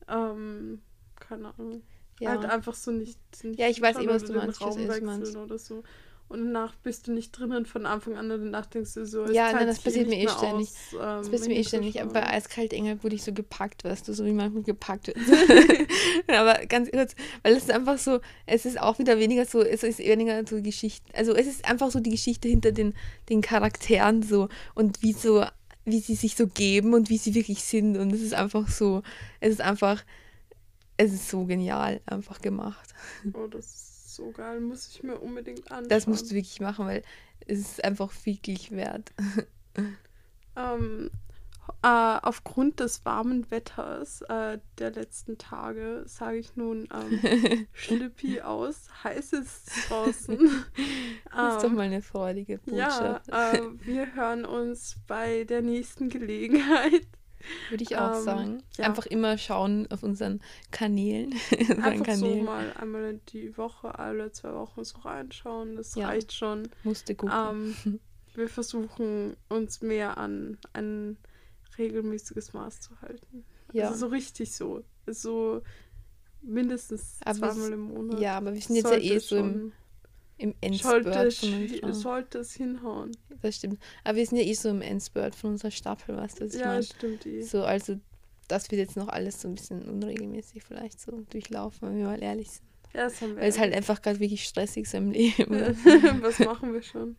ähm, 0.08 0.80
keine 1.20 1.54
Ahnung. 1.58 1.82
Ja. 2.20 2.30
Halt 2.30 2.44
einfach 2.44 2.74
so 2.74 2.92
nicht. 2.92 3.18
nicht 3.42 3.58
Ja, 3.58 3.68
ich 3.68 3.80
weiß 3.80 3.96
eh, 3.96 4.00
hinschauen 4.00 4.14
was 4.14 4.24
du 4.24 4.32
meinst, 4.34 4.60
Raum 4.60 4.78
eh, 4.78 4.88
was 4.88 5.00
meinst. 5.00 5.36
oder 5.36 5.58
so. 5.58 5.82
und 6.28 6.44
danach 6.44 6.76
bist 6.76 7.08
du 7.08 7.12
nicht 7.12 7.32
drinnen 7.32 7.66
von 7.66 7.86
Anfang 7.86 8.16
an 8.16 8.30
und 8.30 8.44
danach 8.44 8.66
denkst 8.66 8.94
du 8.94 9.04
so, 9.04 9.26
Ja, 9.26 9.52
nein, 9.52 9.66
das 9.66 9.76
sich 9.76 9.84
passiert 9.84 10.08
mir 10.08 10.18
eh 10.18 10.28
ständig. 10.28 10.68
aus, 10.68 10.92
ähm, 10.92 10.98
Das 11.00 11.28
passiert 11.30 11.48
mir 11.48 11.56
eh 11.56 11.64
ständig. 11.64 12.00
Aber 12.00 12.12
bei. 12.12 12.26
Eiskalt 12.28 12.72
Engel 12.72 13.02
wurde 13.02 13.16
ich 13.16 13.24
so 13.24 13.32
gepackt, 13.32 13.82
weißt 13.82 14.06
du, 14.06 14.12
so 14.12 14.24
wie 14.24 14.32
man 14.32 14.62
gepackt 14.62 15.08
wird. 15.08 15.16
aber 16.28 16.66
ganz 16.66 16.90
kurz, 16.90 17.16
weil 17.42 17.54
es 17.54 17.64
ist 17.64 17.70
einfach 17.72 17.98
so, 17.98 18.20
es 18.46 18.64
ist 18.64 18.80
auch 18.80 18.98
wieder 19.00 19.18
weniger 19.18 19.44
so, 19.44 19.60
es 19.62 19.82
ist 19.82 19.98
weniger 19.98 20.46
so 20.46 20.62
Geschichte, 20.62 21.12
also 21.16 21.34
es 21.34 21.46
ist 21.48 21.64
einfach 21.64 21.90
so 21.90 21.98
die 21.98 22.10
Geschichte 22.10 22.46
hinter 22.48 22.70
den, 22.70 22.94
den 23.28 23.40
Charakteren 23.40 24.22
so 24.22 24.48
und 24.76 25.02
wie 25.02 25.12
so, 25.14 25.44
wie 25.84 25.98
sie 26.00 26.14
sich 26.14 26.36
so 26.36 26.46
geben 26.46 26.94
und 26.94 27.10
wie 27.10 27.18
sie 27.18 27.34
wirklich 27.34 27.64
sind 27.64 27.96
und 27.96 28.12
es 28.12 28.20
ist 28.22 28.34
einfach 28.34 28.68
so, 28.68 29.02
es 29.40 29.50
ist 29.50 29.60
einfach, 29.62 30.04
es 31.02 31.12
ist 31.12 31.28
so 31.30 31.44
genial 31.46 32.00
einfach 32.06 32.40
gemacht. 32.40 32.94
Oh, 33.34 33.46
das 33.46 33.66
ist 33.66 34.14
so 34.16 34.30
geil, 34.32 34.60
muss 34.60 34.88
ich 34.88 35.02
mir 35.02 35.18
unbedingt 35.18 35.70
anschauen. 35.70 35.88
Das 35.88 36.06
musst 36.06 36.30
du 36.30 36.34
wirklich 36.34 36.60
machen, 36.60 36.86
weil 36.86 37.02
es 37.46 37.58
ist 37.60 37.84
einfach 37.84 38.12
wirklich 38.24 38.70
wert. 38.70 39.12
Ähm, 40.56 41.10
äh, 41.82 41.86
aufgrund 42.22 42.80
des 42.80 43.04
warmen 43.04 43.48
Wetters 43.52 44.20
äh, 44.22 44.58
der 44.78 44.90
letzten 44.90 45.38
Tage 45.38 46.02
sage 46.06 46.38
ich 46.38 46.56
nun 46.56 46.88
ähm, 46.92 47.66
Schlippi 47.72 48.40
aus. 48.40 48.88
Heiß 49.04 49.32
ist 49.34 49.70
draußen. 49.88 50.38
Das 51.32 51.54
ist 51.56 51.62
doch 51.64 51.70
Ähm, 51.70 51.76
mal 51.76 51.82
eine 51.82 52.02
freudige 52.02 52.58
ja, 52.66 53.20
Botschaft. 53.20 53.28
äh, 53.28 53.60
wir 53.86 54.12
hören 54.14 54.44
uns 54.44 54.96
bei 55.06 55.44
der 55.44 55.62
nächsten 55.62 56.08
Gelegenheit. 56.08 57.06
Würde 57.70 57.82
ich 57.84 57.96
auch 57.96 58.14
Ähm, 58.16 58.22
sagen. 58.22 58.62
ja. 58.76 58.84
Einfach 58.86 59.06
immer 59.06 59.38
schauen 59.38 59.86
auf 59.90 60.02
unseren 60.02 60.40
Kanälen. 60.70 61.34
Einfach 61.82 62.14
so 62.14 62.26
Kanälen. 62.26 62.44
mal 62.44 62.72
einmal 62.74 63.14
die 63.32 63.56
Woche, 63.56 63.98
alle 63.98 64.30
zwei 64.32 64.52
Wochen 64.54 64.84
so 64.84 64.98
reinschauen. 64.98 65.76
Das 65.76 65.94
Ja. 65.94 66.06
reicht 66.08 66.32
schon. 66.32 66.68
Musste 66.84 67.14
gucken. 67.14 67.34
Ähm, 67.84 68.00
wir 68.34 68.48
versuchen 68.48 69.36
uns 69.48 69.80
mehr 69.80 70.18
an 70.18 70.58
ein 70.72 71.16
regelmäßiges 71.78 72.52
Maß 72.52 72.80
zu 72.80 73.00
halten. 73.00 73.44
ja. 73.72 73.86
Also 73.88 73.98
so 74.00 74.06
richtig 74.08 74.54
so. 74.54 74.82
So 75.06 75.62
mindestens 76.42 77.18
Aber 77.24 77.38
zweimal 77.52 77.72
im 77.72 77.80
Monat. 77.80 78.20
ja, 78.20 78.36
aber 78.36 78.54
wir 78.54 78.60
sind 78.60 78.76
jetzt 78.76 78.90
ja 78.90 78.98
eh 78.98 79.18
so 79.18 79.36
im, 79.36 79.72
im 80.40 80.54
sollte, 80.72 81.10
Endspurt 81.10 81.82
unserer... 81.82 81.94
sollte 81.94 82.38
es 82.38 82.54
hinhauen. 82.54 83.12
Das 83.42 83.56
stimmt. 83.56 83.78
Aber 84.04 84.16
wir 84.16 84.26
sind 84.26 84.38
ja 84.38 84.44
eh 84.44 84.54
so 84.54 84.70
im 84.70 84.80
Endspurt 84.82 85.34
von 85.34 85.50
unserer 85.50 85.70
Staffel, 85.70 86.16
was 86.16 86.40
ich 86.40 86.54
ja, 86.54 86.68
meine? 86.68 86.82
stimmt 86.82 87.26
eh. 87.26 87.42
So, 87.42 87.62
also 87.62 87.96
das 88.48 88.70
wird 88.70 88.80
jetzt 88.80 88.96
noch 88.96 89.08
alles 89.08 89.40
so 89.40 89.48
ein 89.48 89.54
bisschen 89.54 89.88
unregelmäßig 89.88 90.62
vielleicht 90.62 91.00
so 91.00 91.24
durchlaufen, 91.30 91.88
wenn 91.88 91.98
wir 91.98 92.06
mal 92.06 92.22
ehrlich 92.22 92.50
sind. 92.50 92.66
Ja, 92.94 93.04
das 93.04 93.20
haben 93.20 93.36
wir. 93.36 93.42
Weil 93.42 93.50
es 93.50 93.58
halt 93.58 93.74
einfach 93.74 94.02
gerade 94.02 94.18
wirklich 94.18 94.44
stressig 94.44 94.84
ist 94.84 94.94
im 94.94 95.10
Leben. 95.12 95.50
Was 96.22 96.38
machen 96.40 96.72
wir 96.72 96.82
schon? 96.82 97.16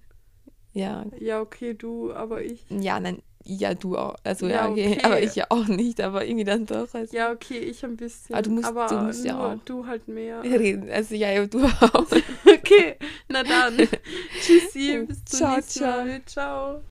ja, 0.74 1.06
Ja, 1.20 1.42
okay, 1.42 1.74
du, 1.74 2.14
aber 2.14 2.44
ich. 2.44 2.66
ja, 2.70 3.00
nein, 3.00 3.22
ja, 3.44 3.74
du 3.74 3.98
auch. 3.98 4.16
Also 4.24 4.48
Ja, 4.48 4.66
ja, 4.66 4.70
okay. 4.70 4.92
okay. 4.98 5.04
aber 5.04 5.22
ich 5.22 5.36
ja 5.36 5.46
auch 5.50 5.68
nicht, 5.68 6.00
aber 6.02 6.26
irgendwie 6.26 6.44
dann 6.46 6.66
doch. 6.66 6.94
Also, 6.94 7.16
Ja, 7.16 7.32
okay, 7.32 7.58
ich 7.60 7.84
ein 7.84 7.98
bisschen. 7.98 8.34
Aber 8.36 8.42
du 8.44 8.52
musst- 8.52 8.66
aber 8.68 8.88
du 8.88 8.96
musst 9.00 9.26
ja 9.26 9.34
nur 9.34 9.46
auch. 9.46 9.58
du 9.66 9.86
halt 9.86 10.08
mehr. 10.08 10.44
Reden. 10.44 10.90
Also 10.90 11.16
ja, 11.16 11.32
ja, 11.32 11.46
du 11.46 11.64
auch. 11.66 12.06
Okay, 12.46 12.96
na 13.28 13.44
dann. 13.44 13.76
Tschüssi, 14.42 15.04
bis 15.08 15.26
zum 15.26 15.38
Ciao, 15.40 15.56
nächsten 15.56 15.80
ciao. 15.80 16.06
Mal. 16.06 16.22
Ciao. 16.26 16.80